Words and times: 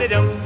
Dum-da-da-dum, 0.00 0.39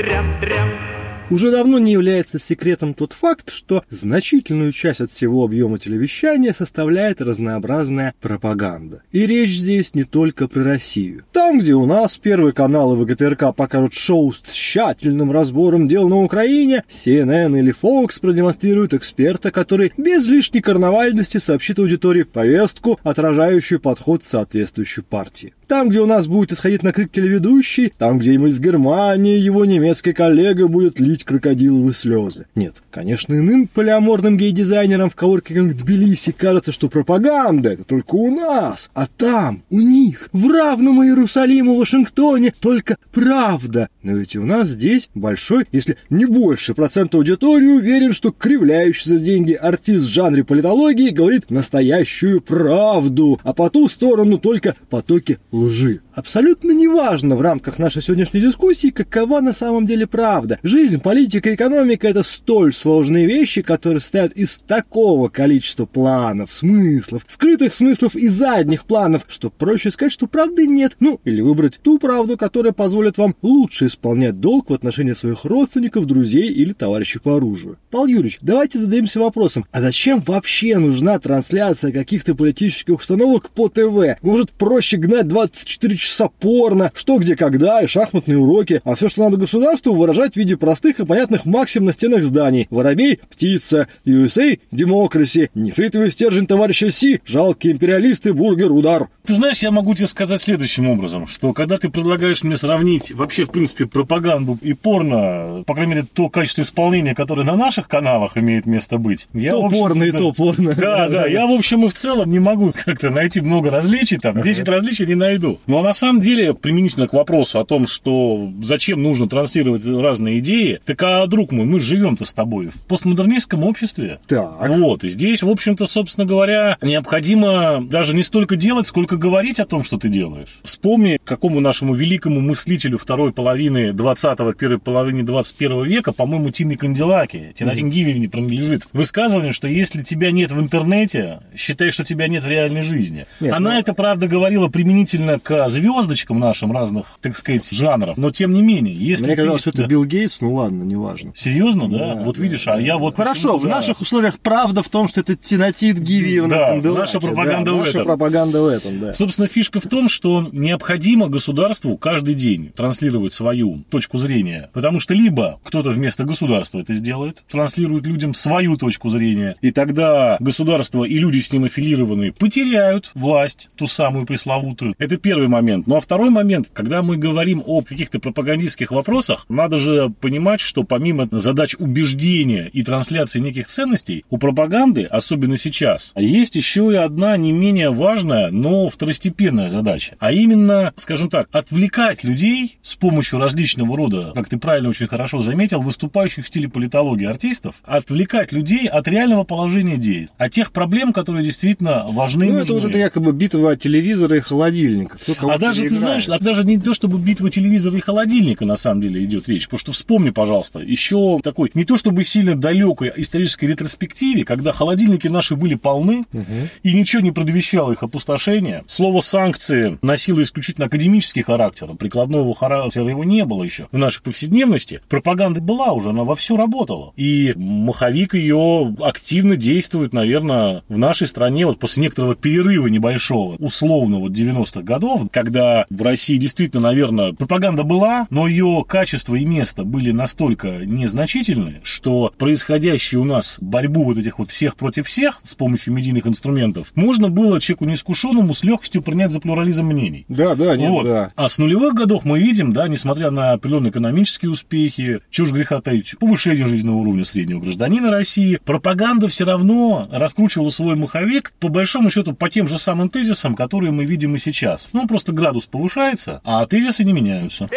Уже 1.35 1.51
давно 1.51 1.81
не 1.81 1.91
является 1.91 2.39
секретом 2.39 2.95
тот 2.95 3.13
факт, 3.13 3.51
что 3.51 3.83
значительную 3.91 4.71
часть 4.71 5.01
от 5.01 5.11
всего 5.11 5.43
объема 5.43 5.81
телевещания 5.81 6.53
составляет 6.53 7.21
разнообразная 7.21 8.15
пропаганда. 8.21 9.03
И 9.11 9.27
речь 9.27 9.57
здесь 9.57 9.97
не 9.97 10.05
только 10.05 10.47
про 10.47 10.63
Россию. 10.63 11.25
Там, 11.33 11.59
где 11.59 11.75
у 11.75 11.87
нас 11.87 12.19
первые 12.19 12.53
каналы 12.53 12.95
ВГТРК 12.95 13.53
покажут 13.53 13.95
шоу 13.95 14.33
с 14.33 14.43
тщательным 14.49 15.33
разбором 15.33 15.89
дел 15.89 16.09
на 16.09 16.23
Украине, 16.23 16.85
CNN 16.89 17.59
или 17.59 17.75
Fox 17.75 18.21
продемонстрируют 18.21 18.95
эксперта, 18.95 19.51
который 19.51 19.93
без 19.97 20.29
лишней 20.29 20.61
карнавальности 20.61 21.39
сообщит 21.39 21.81
аудитории 21.81 22.23
повестку, 22.23 23.01
отражающую 23.03 23.81
подход 23.81 24.23
соответствующей 24.23 25.03
партии. 25.03 25.53
Там, 25.67 25.89
где 25.89 26.01
у 26.01 26.07
нас 26.07 26.27
будет 26.27 26.53
исходить 26.53 26.83
на 26.83 26.93
крик 26.93 27.11
телеведущий, 27.11 27.93
там 27.97 28.19
где-нибудь 28.19 28.53
в 28.53 28.61
Германии 28.61 29.39
его 29.39 29.65
немецкий 29.65 30.13
коллега 30.13 30.69
будет 30.69 31.01
лить 31.01 31.25
крокодиловые 31.25 31.95
слезы. 31.95 32.47
Нет, 32.55 32.77
конечно, 32.91 33.35
иным 33.35 33.69
полиаморным 33.69 34.37
гей-дизайнерам 34.37 35.11
в 35.11 35.17
коворкингах 35.17 35.77
Тбилиси 35.77 36.33
кажется, 36.33 36.73
что 36.73 36.89
пропаганда 36.89 37.71
это 37.71 37.85
только 37.85 38.15
у 38.15 38.35
нас, 38.35 38.91
а 38.95 39.07
там, 39.07 39.63
у 39.71 39.81
них, 39.81 40.29
в 40.33 40.51
равном 40.51 41.03
Иерусалиму, 41.03 41.77
Вашингтоне, 41.77 42.53
только 42.61 42.97
правда. 43.13 43.89
Но 44.03 44.17
ведь 44.17 44.37
у 44.37 44.45
нас 44.45 44.69
здесь 44.69 45.09
большой, 45.15 45.67
если 45.73 45.97
не 46.11 46.27
больше 46.27 46.75
процент 46.75 47.15
аудитории 47.15 47.67
уверен, 47.67 48.13
что 48.13 48.33
кривляющий 48.33 49.11
за 49.11 49.19
деньги 49.19 49.53
артист 49.53 50.05
в 50.05 50.09
жанре 50.09 50.45
политологии 50.45 51.11
говорит 51.11 51.51
настоящую 51.51 52.41
правду, 52.41 53.41
а 53.43 53.53
по 53.53 53.71
ту 53.71 53.89
сторону 53.89 54.39
только 54.39 54.75
потоки 54.91 55.39
лжи. 55.55 56.01
Абсолютно 56.15 56.73
неважно 56.73 57.37
в 57.37 57.41
рамках 57.41 57.79
нашей 57.79 58.03
сегодняшней 58.03 58.41
дискуссии, 58.41 58.91
какова 58.91 59.41
на 59.41 59.53
самом 59.53 59.87
деле 59.87 60.07
правда. 60.07 60.59
Жизнь, 60.63 61.01
политика, 61.01 61.55
экономика– 61.55 62.09
это 62.09 62.23
столь 62.23 62.75
сложные 62.75 63.27
вещи, 63.27 63.63
которые 63.63 64.01
состоят 64.01 64.33
из 64.33 64.59
такого 64.59 65.29
количества 65.29 65.87
планов, 65.87 66.53
смыслов, 66.53 67.25
скрытых 67.27 67.75
смыслов 67.75 68.15
и 68.15 68.29
задних 68.29 68.85
планов, 68.85 69.25
что 69.29 69.51
проще 69.51 69.91
сказать, 69.91 70.13
что 70.13 70.27
правды 70.27 70.67
нет. 70.67 70.97
Ну, 71.01 71.21
или 71.25 71.41
выбрать 71.41 71.81
ту 71.83 71.99
правду, 71.99 72.37
которая 72.37 72.73
позволит 72.73 73.19
вам 73.19 73.35
лучше 73.43 73.87
исполнять 73.87 74.41
долг 74.41 74.71
в 74.71 74.75
отношении 74.75 75.13
своих 75.13 75.45
родственников, 75.45 76.07
друзей 76.07 76.51
или 76.53 76.73
товарищей 76.73 77.19
по 77.19 77.37
оружию. 77.37 77.79
Павел 77.91 78.07
Юрьевич, 78.07 78.39
давайте 78.41 78.79
задаемся 78.79 79.21
вопросом, 79.21 79.67
а 79.73 79.81
зачем 79.81 80.21
вообще 80.21 80.79
нужна 80.79 81.19
трансляция 81.19 81.93
каких-то 81.93 82.35
политических 82.35 83.01
установок 83.01 83.51
по 83.51 83.69
ТВ? 83.69 84.21
Может, 84.23 84.53
проще 84.53 84.97
гнать 84.97 85.29
24 85.53 85.97
часа 85.97 86.29
порно, 86.29 86.91
что, 86.95 87.19
где, 87.19 87.37
когда 87.37 87.83
и 87.83 87.87
шахматные 87.87 88.39
уроки, 88.39 88.81
а 88.85 88.95
все, 88.95 89.09
что 89.09 89.23
надо 89.25 89.37
государству, 89.37 89.95
выражать 89.95 90.35
в 90.35 90.37
виде 90.37 90.57
простых 90.57 91.01
и 91.01 91.07
понятных 91.07 91.45
максим 91.45 91.85
на 91.85 91.93
стенах 91.93 92.25
зданий. 92.25 92.67
Воробей– 92.71 93.21
птица, 93.31 93.89
USA– 94.05 94.59
демокраси, 94.73 95.51
нефритовый 95.55 96.11
стержень 96.11 96.47
товарища 96.47 96.91
Си, 96.91 97.21
жалкие 97.25 97.75
империалисты, 97.75 98.33
бургер, 98.33 98.73
удар. 98.73 99.09
Ты 99.27 99.35
знаешь, 99.35 99.61
я 99.61 99.71
могу 99.71 99.95
тебе 99.95 100.07
сказать 100.07 100.43
следующим 100.43 100.89
образом, 100.89 101.27
что 101.27 101.53
когда 101.53 101.79
ты 101.79 101.89
предлагаешь 101.89 102.43
мне 102.43 102.57
сравнить 102.57 103.13
вообще, 103.13 103.45
в 103.45 103.51
принципе, 103.51 103.87
пропаганду 103.87 104.59
и 104.61 104.75
порно, 104.75 105.65
по 105.67 105.75
крайней 105.75 105.95
мере, 105.95 106.07
то 106.13 106.29
качество 106.29 106.63
исполнения, 106.63 107.15
которое 107.15 107.45
на 107.45 107.57
наших 107.57 107.89
каналах 107.89 108.37
имеет 108.37 108.67
место 108.67 108.99
быть. 108.99 109.29
Я, 109.33 109.53
то 109.53 109.65
общем, 109.65 109.79
порно 109.79 110.03
и 110.05 110.11
то 110.11 110.33
порно. 110.33 110.75
Да, 110.75 111.09
да, 111.09 111.27
я, 111.27 111.47
в 111.47 111.53
общем, 111.53 111.85
и 111.87 111.89
в 111.89 111.95
целом 111.95 112.31
не 112.31 112.39
могу 112.39 112.73
как-то 112.85 113.11
найти 113.11 113.41
много 113.41 113.71
различий, 113.71 114.19
там, 114.19 114.41
10 114.41 114.69
различий 114.69 115.07
не 115.07 115.15
найду. 115.15 115.34
Ну, 115.67 115.79
а 115.79 115.83
на 115.83 115.93
самом 115.93 116.21
деле, 116.21 116.55
применительно 116.55 117.09
к 117.09 117.13
вопросу 117.13 117.59
о 117.61 117.65
том, 117.65 117.87
что 117.87 118.51
зачем 118.63 119.03
нужно 119.03 119.29
транслировать 119.29 119.85
разные 119.85 120.39
идеи, 120.39 120.81
так, 120.85 121.03
а, 121.03 121.27
друг 121.27 121.53
мой, 121.53 121.67
мы 121.67 121.81
живем-то 121.81 122.25
с 122.25 122.33
тобой 122.33 122.69
в 122.69 122.81
постмодернистском 122.83 123.63
обществе. 123.65 124.19
Так. 124.27 124.69
Вот, 124.69 125.05
и 125.05 125.09
здесь, 125.09 125.43
в 125.43 125.49
общем-то, 125.49 125.87
собственно 125.87 126.27
говоря, 126.27 126.79
необходимо 126.81 127.85
даже 127.85 128.15
не 128.15 128.23
столько 128.23 128.57
делать, 128.57 128.87
сколько 128.87 129.17
говорить 129.17 129.61
о 129.61 129.67
том, 129.67 129.85
что 129.85 129.99
ты 129.99 130.09
делаешь. 130.09 130.61
Вспомни, 130.63 131.19
какому 131.25 131.61
нашему 131.61 131.95
великому 131.95 132.41
мыслителю 132.41 132.99
второй 132.99 133.33
половины 133.33 133.91
20-го, 133.91 134.53
первой 134.53 134.79
половины 134.79 135.23
21 135.23 135.85
века, 135.85 136.13
по-моему, 136.13 136.51
Тиной 136.51 136.77
Канделаки, 136.77 137.55
Тинатин 137.57 137.91
mm-hmm. 137.91 138.19
не 138.19 138.29
принадлежит, 138.29 138.89
высказывание, 138.93 139.53
что 139.53 139.69
если 139.69 140.03
тебя 140.03 140.31
нет 140.31 140.53
в 140.53 140.61
интернете, 140.61 141.41
считай, 141.57 141.91
что 141.91 142.05
тебя 142.05 142.29
нет 142.29 142.45
в 142.45 142.49
реальной 142.49 142.83
жизни. 142.83 143.27
Нет, 143.41 143.53
Она 143.53 143.73
ну... 143.73 143.79
это, 143.79 143.95
правда, 143.95 144.27
говорила 144.27 144.69
применительно 144.69 145.24
к 145.43 145.69
звездочкам 145.69 146.39
нашим 146.39 146.73
разных, 146.73 147.07
так 147.21 147.37
сказать, 147.37 147.69
жанров, 147.71 148.17
но 148.17 148.31
тем 148.31 148.53
не 148.53 148.63
менее, 148.63 148.95
если 148.95 149.27
Мне 149.27 149.37
казалось, 149.37 149.63
что 149.63 149.71
это 149.71 149.87
Билл 149.87 150.05
Гейтс, 150.05 150.41
ну 150.41 150.55
ладно, 150.55 150.83
неважно. 150.83 151.33
Серьезно, 151.35 151.89
да? 151.89 152.15
да 152.15 152.23
вот 152.23 152.37
да, 152.37 152.43
видишь, 152.43 152.69
а 152.69 152.81
я 152.81 152.97
вот... 152.97 153.17
Хорошо, 153.17 153.59
в 153.59 153.67
наших 153.67 154.01
условиях 154.01 154.39
правда 154.39 154.83
в 154.83 154.89
том, 154.89 155.09
что 155.09 155.21
это 155.21 155.37
Тинатит 155.37 155.99
Гиви 155.99 156.41
Да, 156.49 156.75
наша 156.75 157.21
пропаганда 157.21 157.73
да, 157.73 157.77
в 157.77 157.81
наша 157.81 158.05
пропаганда 158.05 158.63
в 158.63 158.67
этом, 158.67 159.01
да. 159.01 159.13
Собственно, 159.13 159.49
фишка 159.49 159.81
в 159.81 159.87
том, 159.87 160.09
что 160.09 160.49
необходимо 160.53 161.29
государству 161.29 161.97
каждый 161.97 162.35
день 162.35 162.73
транслировать 162.75 163.33
свою 163.33 163.85
точку 163.91 164.19
зрения, 164.19 164.71
потому 164.73 165.01
что 165.01 165.15
либо 165.15 165.61
кто-то 165.65 165.91
вместо 165.91 166.25
государства 166.25 166.81
это 166.81 166.95
сделает, 166.95 167.43
транслирует 167.51 168.07
людям 168.07 168.35
свою 168.35 168.77
точку 168.77 169.11
зрения, 169.11 169.57
и 169.61 169.71
тогда 169.71 170.37
государство 170.41 171.05
и 171.05 171.19
люди 171.19 171.39
с 171.39 171.53
ним 171.53 171.65
аффилированные 171.65 172.33
потеряют 172.33 173.11
власть, 173.15 173.69
ту 173.77 173.87
самую 173.87 174.27
пресловутую. 174.27 174.95
Это 174.99 175.14
первый 175.17 175.49
момент. 175.49 175.87
Ну 175.87 175.97
а 175.97 176.01
второй 176.01 176.31
момент, 176.31 176.71
когда 176.73 177.03
мы 177.03 177.17
говорим 177.17 177.63
о 177.65 177.83
каких-то 177.83 178.19
пропагандистских 178.19 178.91
вопросах, 178.91 179.47
надо 179.49 179.79
же 179.79 180.11
понимать, 180.21 180.61
что 180.61 180.85
помимо 180.85 181.29
задач 181.31 181.75
убеждения 181.79 182.69
и 182.73 182.83
трансляции 182.83 183.41
неких 183.41 183.67
ценностей, 183.67 184.25
у 184.31 184.39
пропаганды, 184.39 185.05
особенно 185.05 185.57
сейчас, 185.57 186.13
есть 186.17 186.57
еще 186.57 186.91
и 186.93 186.97
одна 186.97 187.37
не 187.37 187.53
менее 187.53 187.91
важная, 187.91 188.51
но 188.51 188.89
второстепенная 188.89 189.69
задача. 189.69 190.17
А 190.19 190.33
именно, 190.33 190.93
скажем 190.97 191.29
так, 191.29 191.49
отвлекать 191.53 192.25
людей 192.25 192.79
с 192.83 192.95
помощью 192.95 193.39
различного 193.39 193.97
рода, 193.97 194.33
как 194.35 194.49
ты 194.49 194.59
правильно 194.59 194.89
очень 194.89 195.07
хорошо 195.07 195.43
заметил, 195.43 195.81
выступающих 195.81 196.45
в 196.45 196.49
стиле 196.49 196.69
политологии 196.69 197.27
артистов, 197.27 197.77
отвлекать 197.85 198.53
людей 198.53 198.87
от 198.87 199.09
реального 199.09 199.45
положения 199.45 199.97
дел, 199.97 200.29
от 200.39 200.53
тех 200.53 200.73
проблем, 200.73 201.13
которые 201.13 201.45
действительно 201.45 202.05
важны. 202.09 202.53
Ну, 202.53 202.59
это 202.59 202.75
вот 202.75 202.85
это 202.85 202.99
якобы 202.99 203.33
битва 203.33 203.77
телевизора 203.77 204.37
и 204.37 204.41
холодильника. 204.41 205.04
Кто 205.09 205.51
а 205.51 205.59
даже, 205.59 205.83
ты 205.83 205.97
знаешь, 205.97 206.29
а 206.29 206.39
даже 206.39 206.65
не 206.65 206.79
то, 206.79 206.95
чтобы 206.95 207.19
битва 207.19 207.51
телевизора 207.51 207.97
и 207.97 208.01
холодильника 208.01 208.65
на 208.65 208.77
самом 208.77 209.01
деле 209.01 209.25
идет 209.25 209.49
речь, 209.49 209.65
потому 209.65 209.79
что 209.79 209.93
вспомни, 209.93 210.31
пожалуйста, 210.31 210.81
еще 210.81 211.41
такой, 211.43 211.71
не 211.75 211.85
то 211.85 211.97
чтобы 211.97 212.25
сильно 212.25 212.57
далекой 212.57 213.13
исторической 213.17 213.67
ретроспективе, 213.67 214.45
когда 214.45 214.73
холодильники 214.73 215.29
наши 215.29 215.57
были 215.57 215.75
полны, 215.75 216.25
угу. 216.33 216.45
и 216.83 216.95
ничего 216.95 217.23
не 217.23 217.31
предвещало 217.31 217.93
их 217.93 218.03
опустошение. 218.03 218.85
Слово 218.87 219.21
санкции 219.21 219.99
носило 220.03 220.43
исключительно 220.43 220.87
академический 220.87 221.43
характер, 221.43 221.89
прикладного 221.99 222.55
характера 222.55 223.09
его 223.09 223.25
не 223.25 223.45
было 223.45 223.63
еще. 223.63 223.89
В 223.93 223.99
нашей 223.99 224.23
повседневности 224.23 225.01
пропаганда 225.09 225.61
была 225.61 225.93
уже, 225.93 226.11
она 226.11 226.25
вовсю 226.25 226.57
работала. 226.57 227.13
И 227.17 227.53
маховик 227.57 228.35
ее 228.35 228.95
активно 229.01 229.57
действует, 229.57 230.13
наверное, 230.13 230.83
в 230.89 230.99
нашей 230.99 231.27
стране 231.27 231.67
вот 231.67 231.79
после 231.79 232.03
некоторого 232.03 232.35
перерыва 232.35 232.87
небольшого, 232.87 233.57
условно 233.57 234.19
вот 234.19 234.33
90-х 234.33 234.83
годов, 234.83 234.94
когда 235.31 235.87
в 235.91 236.03
России 236.03 236.37
действительно, 236.37 236.83
наверное, 236.83 237.33
пропаганда 237.33 237.83
была, 237.83 238.27
но 238.31 238.47
ее 238.47 238.85
качество 238.87 239.35
и 239.35 239.45
место 239.45 239.85
были 239.85 240.11
настолько 240.11 240.85
незначительны, 240.85 241.81
что 241.83 242.33
происходящую 242.39 243.23
у 243.23 243.25
нас 243.25 243.59
борьбу 243.61 244.05
вот 244.05 244.19
этих 244.19 244.39
вот 244.39 244.51
всех 244.51 244.77
против 244.77 245.07
всех 245.07 245.41
с 245.43 245.55
помощью 245.55 245.93
медийных 245.95 246.27
инструментов 246.27 246.93
можно 246.95 247.29
было 247.29 247.61
человеку 247.61 247.85
неискушенному 247.85 248.55
с 248.55 248.63
легкостью 248.65 249.03
принять 249.03 249.31
за 249.31 249.41
плюрализм 249.41 249.87
мнений. 249.87 250.25
Да, 250.29 250.55
да, 250.55 250.77
нет, 250.77 250.91
вот. 250.91 251.05
да. 251.07 251.31
А 251.35 251.49
с 251.49 251.59
нулевых 251.59 251.95
годов 251.95 252.25
мы 252.25 252.39
видим, 252.39 252.73
да, 252.73 252.89
несмотря 252.89 253.31
на 253.31 253.53
определенные 253.53 253.91
экономические 253.91 254.51
успехи, 254.51 255.21
чушь 255.31 255.51
греха 255.51 255.81
таить, 255.81 256.15
повышение 256.19 256.67
жизненного 256.67 256.97
уровня 256.97 257.25
среднего 257.25 257.61
гражданина 257.61 258.11
России, 258.11 258.59
пропаганда 258.65 259.29
все 259.29 259.45
равно 259.45 260.09
раскручивала 260.11 260.71
свой 260.71 260.97
маховик, 260.97 261.53
по 261.61 261.69
большому 261.69 262.11
счету, 262.11 262.35
по 262.35 262.49
тем 262.49 262.69
же 262.69 262.79
самым 262.79 263.09
тезисам, 263.09 263.55
которые 263.55 263.93
мы 263.93 264.05
видим 264.05 264.35
и 264.37 264.39
сейчас. 264.39 264.84
Ну, 264.93 265.07
просто 265.07 265.33
градус 265.33 265.67
повышается, 265.67 266.41
а 266.45 266.67
тезисы 266.67 267.05
не 267.05 267.13
меняются. 267.13 267.69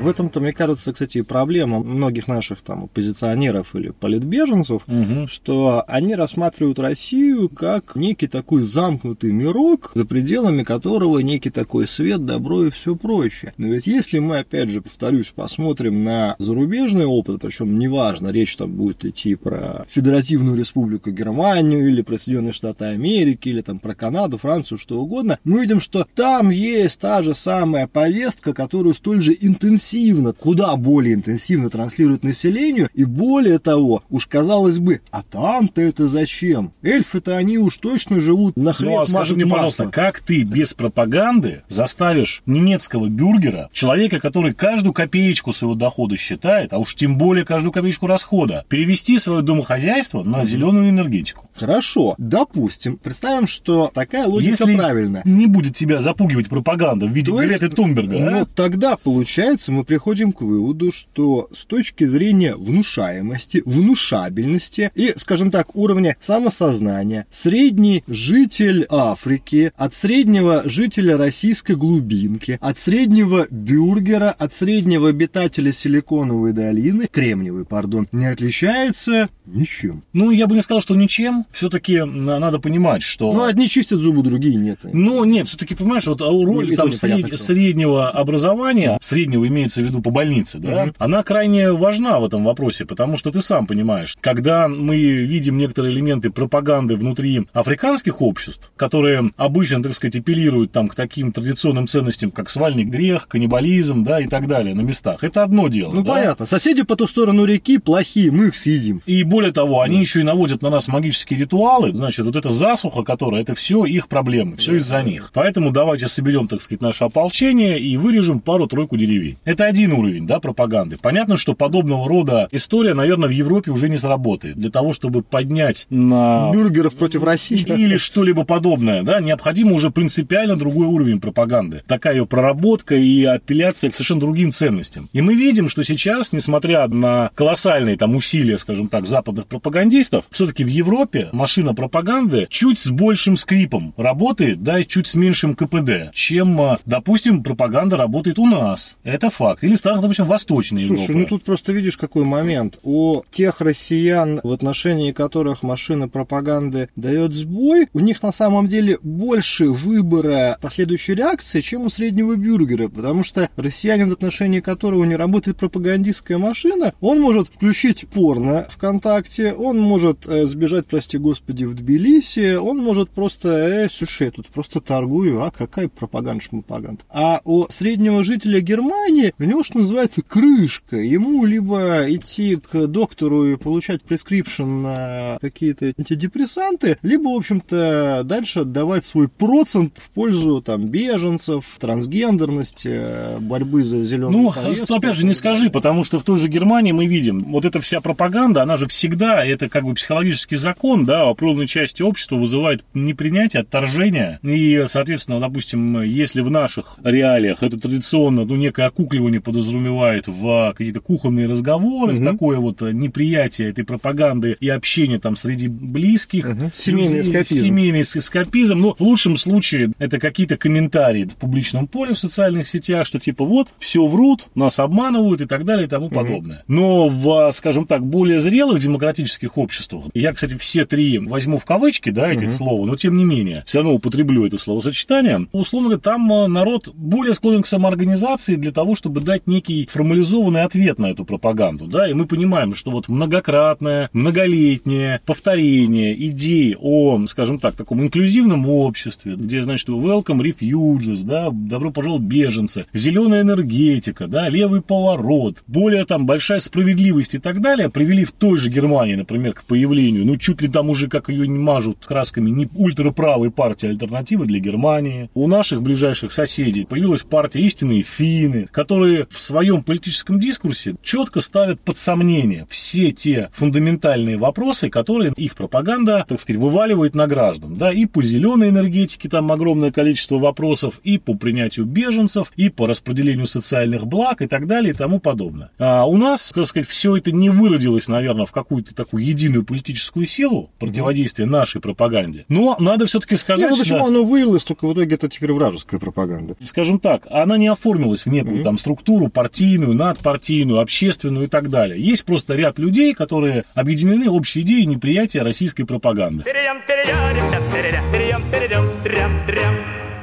В 0.00 0.08
этом-то, 0.08 0.40
мне 0.40 0.52
кажется, 0.52 0.92
кстати, 0.92 1.20
проблема 1.20 1.80
многих 1.80 2.26
наших 2.26 2.62
там 2.62 2.84
оппозиционеров 2.84 3.74
или 3.74 3.90
политбеженцев, 3.90 4.82
Мгм. 4.86 5.28
что 5.28 5.84
они 5.86 6.14
рассматривают 6.14 6.78
Россию 6.78 7.48
как 7.50 7.96
некий 7.96 8.26
такой 8.26 8.62
замкнутый 8.62 9.30
мирок, 9.32 9.92
за 9.94 10.06
пределами 10.06 10.62
которого 10.62 11.18
некий 11.18 11.50
такой 11.50 11.86
свет, 11.86 12.24
добро 12.24 12.64
и 12.66 12.70
все 12.70 12.96
прочее. 12.96 13.52
Но 13.58 13.66
ведь 13.66 13.86
если 13.86 14.20
мы, 14.20 14.38
опять 14.38 14.70
же, 14.70 14.80
повторюсь, 14.80 15.32
посмотрим 15.34 16.02
на 16.02 16.34
зарубежный 16.38 17.04
опыт, 17.04 17.42
причем 17.42 17.78
неважно, 17.78 18.28
речь 18.28 18.56
там 18.56 18.72
будет 18.72 19.04
идти 19.04 19.34
про 19.34 19.84
Федеративную 19.88 20.56
Республику 20.56 21.10
Германию 21.10 21.86
или 21.88 22.00
про 22.00 22.16
Соединенные 22.16 22.52
Штаты 22.54 22.86
Америки 22.86 23.50
или 23.50 23.60
там 23.60 23.78
про 23.78 23.94
Канаду, 23.94 24.38
Францию, 24.38 24.78
что 24.78 24.98
угодно, 25.00 25.38
мы 25.44 25.60
видим, 25.60 25.78
что 25.80 26.06
там 26.14 26.48
есть 26.48 26.98
та 27.00 27.22
же 27.22 27.34
самая 27.34 27.86
повестка, 27.86 28.54
которую 28.54 28.94
столь 28.94 29.20
же 29.20 29.36
интенсивно, 29.38 29.89
куда 30.32 30.74
более 30.76 31.14
интенсивно 31.14 31.68
транслируют 31.70 32.22
населению, 32.24 32.88
и 32.94 33.04
более 33.04 33.58
того, 33.58 34.02
уж 34.10 34.26
казалось 34.26 34.78
бы, 34.78 35.00
а 35.10 35.22
там-то 35.22 35.80
это 35.82 36.06
зачем? 36.06 36.72
Эльфы-то 36.82 37.36
они 37.36 37.58
уж 37.58 37.76
точно 37.78 38.20
живут 38.20 38.56
на 38.56 38.72
хлеб, 38.72 38.90
Ну, 38.90 39.00
а 39.00 39.06
скажи 39.06 39.34
мне, 39.34 39.44
масло. 39.44 39.54
пожалуйста, 39.56 39.88
как 39.88 40.20
ты 40.20 40.42
без 40.42 40.74
пропаганды 40.74 41.62
заставишь 41.68 42.42
немецкого 42.46 43.08
бюргера, 43.08 43.68
человека, 43.72 44.20
который 44.20 44.54
каждую 44.54 44.92
копеечку 44.92 45.52
своего 45.52 45.74
дохода 45.74 46.16
считает, 46.16 46.72
а 46.72 46.78
уж 46.78 46.94
тем 46.94 47.16
более 47.18 47.44
каждую 47.44 47.72
копеечку 47.72 48.06
расхода, 48.06 48.64
перевести 48.68 49.18
свое 49.18 49.42
домохозяйство 49.42 50.22
на 50.22 50.44
зеленую 50.44 50.90
энергетику? 50.90 51.48
Хорошо, 51.54 52.14
допустим, 52.18 52.96
представим, 52.96 53.46
что 53.46 53.90
такая 53.92 54.26
логика 54.26 54.50
Если 54.50 54.76
правильная. 54.76 55.22
не 55.24 55.46
будет 55.46 55.76
тебя 55.76 56.00
запугивать 56.00 56.48
пропаганда 56.48 57.06
в 57.06 57.10
виде 57.12 57.30
То 57.30 57.42
есть, 57.42 57.58
Греты 57.60 57.74
Ну, 57.76 58.40
а? 58.42 58.46
тогда, 58.46 58.96
получается, 58.96 59.72
мы 59.72 59.79
приходим 59.84 60.32
к 60.32 60.42
выводу, 60.42 60.92
что 60.92 61.48
с 61.52 61.64
точки 61.64 62.04
зрения 62.04 62.54
внушаемости, 62.56 63.62
внушабельности 63.64 64.90
и, 64.94 65.12
скажем 65.16 65.50
так, 65.50 65.74
уровня 65.76 66.16
самосознания, 66.20 67.26
средний 67.30 68.04
житель 68.06 68.86
Африки 68.88 69.72
от 69.76 69.94
среднего 69.94 70.62
жителя 70.68 71.16
российской 71.16 71.76
глубинки, 71.76 72.58
от 72.60 72.78
среднего 72.78 73.46
бюргера, 73.50 74.30
от 74.30 74.52
среднего 74.52 75.08
обитателя 75.08 75.72
Силиконовой 75.72 76.52
долины, 76.52 77.08
Кремниевой, 77.10 77.64
пардон, 77.64 78.08
не 78.12 78.26
отличается 78.26 79.28
ничем. 79.46 80.02
Ну, 80.12 80.30
я 80.30 80.46
бы 80.46 80.54
не 80.54 80.62
сказал, 80.62 80.80
что 80.80 80.94
ничем. 80.94 81.44
Все-таки 81.50 82.00
надо 82.02 82.58
понимать, 82.58 83.02
что... 83.02 83.32
Ну, 83.32 83.44
одни 83.44 83.68
чистят 83.68 84.00
зубы, 84.00 84.22
другие 84.22 84.54
нет. 84.56 84.80
Ну, 84.92 85.24
нет, 85.24 85.48
все-таки, 85.48 85.74
понимаешь, 85.74 86.06
вот 86.06 86.20
роль 86.20 86.70
Ну, 86.70 86.76
там 86.76 86.92
сред- 86.92 87.36
среднего 87.38 88.08
образования, 88.10 88.98
среднего 89.00 89.46
имеется 89.70 89.82
в 89.82 89.84
виду 89.86 90.02
по 90.02 90.10
больнице, 90.10 90.58
да, 90.58 90.84
Мгм. 90.86 90.94
она 90.98 91.22
крайне 91.22 91.72
важна 91.72 92.18
в 92.18 92.24
этом 92.24 92.44
вопросе, 92.44 92.84
потому 92.84 93.16
что 93.16 93.30
ты 93.30 93.40
сам 93.40 93.66
понимаешь, 93.66 94.16
когда 94.20 94.68
мы 94.68 94.96
видим 94.96 95.58
некоторые 95.58 95.94
элементы 95.94 96.30
пропаганды 96.30 96.96
внутри 96.96 97.46
африканских 97.52 98.20
обществ, 98.20 98.72
которые 98.76 99.30
обычно, 99.36 99.82
так 99.82 99.94
сказать, 99.94 100.16
апеллируют 100.16 100.72
там 100.72 100.88
к 100.88 100.94
таким 100.94 101.32
традиционным 101.32 101.86
ценностям, 101.86 102.30
как 102.30 102.50
свальный 102.50 102.84
грех, 102.84 103.28
каннибализм, 103.28 104.04
да, 104.04 104.20
и 104.20 104.26
так 104.26 104.46
далее 104.48 104.74
на 104.74 104.80
местах, 104.80 105.22
это 105.22 105.42
одно 105.42 105.68
дело. 105.68 105.92
Ну, 105.92 106.02
да. 106.02 106.12
понятно. 106.14 106.46
Соседи 106.46 106.82
по 106.82 106.96
ту 106.96 107.06
сторону 107.06 107.44
реки 107.44 107.78
плохие, 107.78 108.30
мы 108.30 108.48
их 108.48 108.56
съедим. 108.56 109.02
И 109.06 109.22
более 109.22 109.52
того, 109.52 109.80
они 109.82 110.00
еще 110.00 110.20
и 110.20 110.24
наводят 110.24 110.62
на 110.62 110.70
нас 110.70 110.88
магические 110.88 111.38
ритуалы. 111.40 111.92
Значит, 111.94 112.26
вот 112.26 112.36
эта 112.36 112.50
засуха, 112.50 113.02
которая, 113.02 113.42
это 113.42 113.54
все 113.54 113.84
их 113.84 114.08
проблемы, 114.08 114.56
все 114.56 114.76
из-за 114.76 115.02
них. 115.02 115.30
Поэтому 115.34 115.70
давайте 115.70 116.08
соберем, 116.08 116.48
так 116.48 116.62
сказать, 116.62 116.80
наше 116.82 117.04
ополчение 117.04 117.78
и 117.78 117.96
вырежем 117.96 118.40
пару-тройку 118.40 118.96
деревень. 118.96 119.36
Это 119.44 119.59
один 119.66 119.92
уровень, 119.92 120.26
да, 120.26 120.40
пропаганды. 120.40 120.96
Понятно, 121.00 121.36
что 121.36 121.54
подобного 121.54 122.08
рода 122.08 122.48
история, 122.50 122.94
наверное, 122.94 123.28
в 123.28 123.32
Европе 123.32 123.70
уже 123.70 123.88
не 123.88 123.98
сработает. 123.98 124.56
Для 124.56 124.70
того, 124.70 124.92
чтобы 124.92 125.22
поднять 125.22 125.86
на 125.90 126.50
Бюргеров 126.52 126.94
против 126.94 127.22
России. 127.22 127.60
или 127.60 127.96
что-либо 127.96 128.44
подобное, 128.44 129.02
да, 129.02 129.20
необходимо 129.20 129.72
уже 129.72 129.90
принципиально 129.90 130.56
другой 130.56 130.86
уровень 130.86 131.20
пропаганды. 131.20 131.82
Такая 131.86 132.16
ее 132.16 132.26
проработка 132.26 132.94
и 132.94 133.24
апелляция 133.24 133.90
к 133.90 133.94
совершенно 133.94 134.20
другим 134.20 134.52
ценностям. 134.52 135.08
И 135.12 135.20
мы 135.20 135.34
видим, 135.34 135.68
что 135.68 135.82
сейчас, 135.82 136.32
несмотря 136.32 136.86
на 136.88 137.30
колоссальные 137.34 137.96
там 137.96 138.16
усилия, 138.16 138.58
скажем 138.58 138.88
так, 138.88 139.06
западных 139.06 139.46
пропагандистов, 139.46 140.24
все-таки 140.30 140.64
в 140.64 140.68
Европе 140.68 141.28
машина 141.32 141.74
пропаганды 141.74 142.46
чуть 142.50 142.78
с 142.78 142.90
большим 142.90 143.36
скрипом 143.36 143.94
работает, 143.96 144.62
да, 144.62 144.80
и 144.80 144.86
чуть 144.86 145.06
с 145.06 145.14
меньшим 145.14 145.54
КПД, 145.54 146.12
чем, 146.12 146.60
а, 146.60 146.78
допустим, 146.86 147.42
пропаганда 147.42 147.96
работает 147.96 148.38
у 148.38 148.46
нас. 148.46 148.98
Это 149.04 149.30
факт. 149.40 149.64
Или 149.64 149.74
в 149.74 149.78
странах, 149.78 150.02
допустим, 150.02 150.26
Восточной 150.26 150.84
Слушай, 150.84 151.02
Европы. 151.02 151.20
ну 151.20 151.26
тут 151.26 151.42
просто 151.44 151.72
видишь 151.72 151.96
какой 151.96 152.24
момент. 152.24 152.78
У 152.82 153.22
тех 153.30 153.60
россиян, 153.60 154.40
в 154.42 154.52
отношении 154.52 155.12
которых 155.12 155.62
машина 155.62 156.08
пропаганды 156.08 156.88
дает 156.96 157.32
сбой, 157.34 157.88
у 157.94 158.00
них 158.00 158.22
на 158.22 158.32
самом 158.32 158.66
деле 158.66 158.98
больше 159.02 159.68
выбора 159.68 160.58
последующей 160.60 161.14
реакции, 161.14 161.60
чем 161.60 161.86
у 161.86 161.90
среднего 161.90 162.36
бюргера, 162.36 162.88
потому 162.88 163.24
что 163.24 163.48
россиянин, 163.56 164.10
в 164.10 164.12
отношении 164.12 164.60
которого 164.60 165.04
не 165.04 165.16
работает 165.16 165.56
пропагандистская 165.56 166.38
машина, 166.38 166.92
он 167.00 167.20
может 167.20 167.48
включить 167.48 168.06
порно 168.08 168.66
ВКонтакте, 168.70 169.54
он 169.54 169.80
может 169.80 170.26
э, 170.26 170.46
сбежать, 170.46 170.86
прости 170.86 171.16
господи, 171.16 171.64
в 171.64 171.74
Тбилиси, 171.74 172.56
он 172.56 172.78
может 172.78 173.10
просто, 173.10 173.48
э, 173.48 173.88
слушай, 173.88 174.26
я 174.26 174.30
тут 174.30 174.48
просто 174.48 174.80
торгую, 174.80 175.42
а 175.42 175.50
какая 175.50 175.88
пропаганда, 175.88 176.42
шмапаганда. 176.42 177.02
А 177.08 177.40
у 177.44 177.66
среднего 177.70 178.22
жителя 178.22 178.60
Германии, 178.60 179.29
у 179.38 179.44
него, 179.44 179.62
что 179.62 179.78
называется, 179.78 180.22
крышка. 180.22 180.96
Ему 180.96 181.44
либо 181.44 182.04
идти 182.08 182.56
к 182.56 182.86
доктору 182.86 183.46
и 183.46 183.56
получать 183.56 184.02
прескрипшн 184.02 184.82
на 184.82 185.38
какие-то 185.40 185.92
антидепрессанты, 185.98 186.98
либо, 187.02 187.28
в 187.28 187.36
общем-то, 187.36 188.22
дальше 188.24 188.60
отдавать 188.60 189.04
свой 189.04 189.28
процент 189.28 189.98
в 189.98 190.10
пользу 190.10 190.60
там 190.62 190.86
беженцев, 190.86 191.64
трансгендерности, 191.78 192.88
э, 192.90 193.38
борьбы 193.40 193.84
за 193.84 194.02
зеленую 194.02 194.30
Ну, 194.32 194.94
опять 194.96 195.16
же, 195.16 195.26
не 195.26 195.34
скажи, 195.34 195.70
потому 195.70 196.04
что 196.04 196.18
в 196.18 196.24
той 196.24 196.38
же 196.38 196.48
Германии 196.48 196.92
мы 196.92 197.06
видим, 197.06 197.44
вот 197.44 197.64
эта 197.64 197.80
вся 197.80 198.00
пропаганда, 198.00 198.62
она 198.62 198.76
же 198.76 198.86
всегда, 198.86 199.44
это 199.44 199.68
как 199.68 199.84
бы 199.84 199.94
психологический 199.94 200.56
закон, 200.56 201.04
да, 201.04 201.28
определенной 201.28 201.66
части 201.66 202.02
общества 202.02 202.36
вызывает 202.36 202.84
непринятие, 202.94 203.62
отторжение. 203.62 204.38
И, 204.42 204.84
соответственно, 204.86 205.40
допустим, 205.40 206.02
если 206.02 206.40
в 206.40 206.50
наших 206.50 206.98
реалиях 207.02 207.62
это 207.62 207.78
традиционно, 207.78 208.44
ну, 208.44 208.56
некое 208.56 208.86
окукливание 209.20 209.40
подразумевает 209.40 210.26
в 210.26 210.72
какие-то 210.76 211.00
кухонные 211.00 211.46
разговоры, 211.46 212.14
в 212.14 212.24
такое 212.24 212.58
вот 212.58 212.80
неприятие 212.80 213.70
этой 213.70 213.84
пропаганды 213.84 214.56
и 214.58 214.68
общение 214.68 215.18
там 215.18 215.36
среди 215.36 215.68
близких. 215.68 216.46
Мгм. 216.46 216.70
Семейный 216.74 217.20
эскапизм. 217.20 217.64
Семейный 217.64 218.00
эс- 218.00 218.16
эскапизм. 218.16 218.78
Ну, 218.78 218.94
в 218.98 219.00
лучшем 219.00 219.36
случае 219.36 219.92
это 219.98 220.18
какие-то 220.18 220.56
комментарии 220.56 221.24
в 221.24 221.36
публичном 221.36 221.86
поле 221.86 222.14
в 222.14 222.18
социальных 222.18 222.66
сетях, 222.68 223.06
что 223.06 223.18
типа 223.18 223.44
вот, 223.44 223.68
все 223.78 224.06
врут, 224.06 224.48
нас 224.54 224.78
обманывают 224.78 225.40
и 225.40 225.46
так 225.46 225.64
далее 225.64 225.86
и 225.86 225.88
тому 225.88 226.08
подобное. 226.08 226.64
Но 226.66 227.08
в, 227.08 227.50
скажем 227.52 227.86
так, 227.86 228.04
более 228.04 228.40
зрелых 228.40 228.80
демократических 228.80 229.58
обществах, 229.58 230.04
я, 230.14 230.32
кстати, 230.32 230.56
все 230.56 230.86
три 230.86 231.18
возьму 231.18 231.58
в 231.58 231.64
кавычки, 231.64 232.10
да, 232.10 232.32
этих 232.32 232.52
слов, 232.52 232.86
но 232.86 232.96
тем 232.96 233.16
не 233.16 233.24
менее, 233.24 233.64
все 233.66 233.78
равно 233.78 233.94
употреблю 233.94 234.46
это 234.46 234.56
словосочетание, 234.58 235.46
условно 235.52 235.88
говоря, 235.90 236.00
там 236.00 236.32
э, 236.32 236.46
народ 236.46 236.92
более 236.94 237.34
склонен 237.34 237.62
к 237.62 237.66
самоорганизации 237.66 238.54
для 238.56 238.72
того, 238.72 238.94
чтобы 238.94 239.09
дать 239.12 239.46
некий 239.46 239.88
формализованный 239.90 240.62
ответ 240.62 240.98
на 240.98 241.10
эту 241.10 241.24
пропаганду, 241.24 241.86
да, 241.86 242.08
и 242.08 242.12
мы 242.12 242.26
понимаем, 242.26 242.74
что 242.74 242.90
вот 242.90 243.08
многократное, 243.08 244.10
многолетнее 244.12 245.20
повторение 245.26 246.14
идей 246.28 246.76
о, 246.78 247.24
скажем 247.26 247.58
так, 247.58 247.74
таком 247.74 248.02
инклюзивном 248.02 248.68
обществе, 248.68 249.34
где, 249.34 249.62
значит, 249.62 249.88
welcome 249.88 250.40
refugees, 250.42 251.24
да, 251.24 251.48
добро 251.50 251.90
пожаловать 251.90 252.24
беженцы, 252.24 252.86
зеленая 252.92 253.42
энергетика, 253.42 254.26
да, 254.26 254.48
левый 254.48 254.82
поворот, 254.82 255.64
более 255.66 256.04
там 256.04 256.26
большая 256.26 256.60
справедливость 256.60 257.34
и 257.34 257.38
так 257.38 257.60
далее, 257.60 257.90
привели 257.90 258.24
в 258.24 258.32
той 258.32 258.58
же 258.58 258.70
Германии, 258.70 259.14
например, 259.14 259.54
к 259.54 259.64
появлению, 259.64 260.26
ну, 260.26 260.36
чуть 260.36 260.62
ли 260.62 260.68
там 260.68 260.90
уже, 260.90 261.08
как 261.08 261.28
ее 261.28 261.48
не 261.48 261.58
мажут 261.58 262.04
красками, 262.06 262.50
не 262.50 262.68
ультраправой 262.74 263.50
партии 263.50 263.88
альтернативы 263.88 264.46
для 264.46 264.60
Германии. 264.60 265.30
У 265.34 265.46
наших 265.48 265.82
ближайших 265.82 266.32
соседей 266.32 266.84
появилась 266.84 267.22
партия 267.22 267.60
истинные 267.62 268.02
финны, 268.02 268.68
которые 268.70 268.99
в 269.30 269.40
своем 269.40 269.82
политическом 269.82 270.40
дискурсе 270.40 270.96
четко 271.02 271.40
ставят 271.40 271.80
под 271.80 271.96
сомнение 271.98 272.66
все 272.68 273.10
те 273.10 273.50
фундаментальные 273.54 274.36
вопросы, 274.36 274.88
которые 274.90 275.32
их 275.36 275.54
пропаганда, 275.54 276.24
так 276.28 276.40
сказать, 276.40 276.60
вываливает 276.60 277.14
на 277.14 277.26
граждан. 277.26 277.76
Да, 277.76 277.92
и 277.92 278.06
по 278.06 278.22
зеленой 278.22 278.68
энергетике 278.68 279.28
там 279.28 279.50
огромное 279.52 279.90
количество 279.90 280.38
вопросов, 280.38 281.00
и 281.02 281.18
по 281.18 281.34
принятию 281.34 281.86
беженцев, 281.86 282.52
и 282.56 282.68
по 282.68 282.86
распределению 282.86 283.46
социальных 283.46 284.06
благ 284.06 284.42
и 284.42 284.46
так 284.46 284.66
далее 284.66 284.92
и 284.92 284.96
тому 284.96 285.20
подобное. 285.20 285.70
А 285.78 286.04
у 286.06 286.16
нас, 286.16 286.52
так 286.54 286.66
сказать, 286.66 286.88
все 286.88 287.16
это 287.16 287.32
не 287.32 287.50
выродилось, 287.50 288.08
наверное, 288.08 288.46
в 288.46 288.52
какую-то 288.52 288.94
такую 288.94 289.24
единую 289.24 289.64
политическую 289.64 290.26
силу 290.26 290.70
противодействия 290.78 291.46
нашей 291.46 291.80
пропаганде. 291.80 292.44
Но 292.48 292.76
надо 292.78 293.06
все-таки 293.06 293.36
сказать, 293.36 293.64
Не, 293.64 293.70
ну 293.70 293.78
почему 293.78 293.98
да, 293.98 294.04
оно 294.06 294.24
вылилось, 294.24 294.64
только 294.64 294.86
в 294.86 294.92
итоге 294.92 295.14
это 295.14 295.28
теперь 295.28 295.52
вражеская 295.52 295.98
пропаганда. 296.00 296.56
скажем 296.62 296.98
так, 296.98 297.26
она 297.30 297.56
не 297.56 297.68
оформилась 297.68 298.26
в 298.26 298.30
некую 298.30 298.62
там 298.62 298.78
структуру 298.78 298.89
партийную, 299.30 299.94
надпартийную, 299.94 300.80
общественную 300.80 301.46
и 301.46 301.48
так 301.48 301.70
далее. 301.70 302.00
Есть 302.00 302.24
просто 302.24 302.54
ряд 302.54 302.78
людей, 302.78 303.14
которые 303.14 303.64
объединены 303.74 304.28
общей 304.28 304.62
идеей 304.62 304.86
неприятия 304.86 305.42
российской 305.42 305.84
пропаганды. 305.84 306.44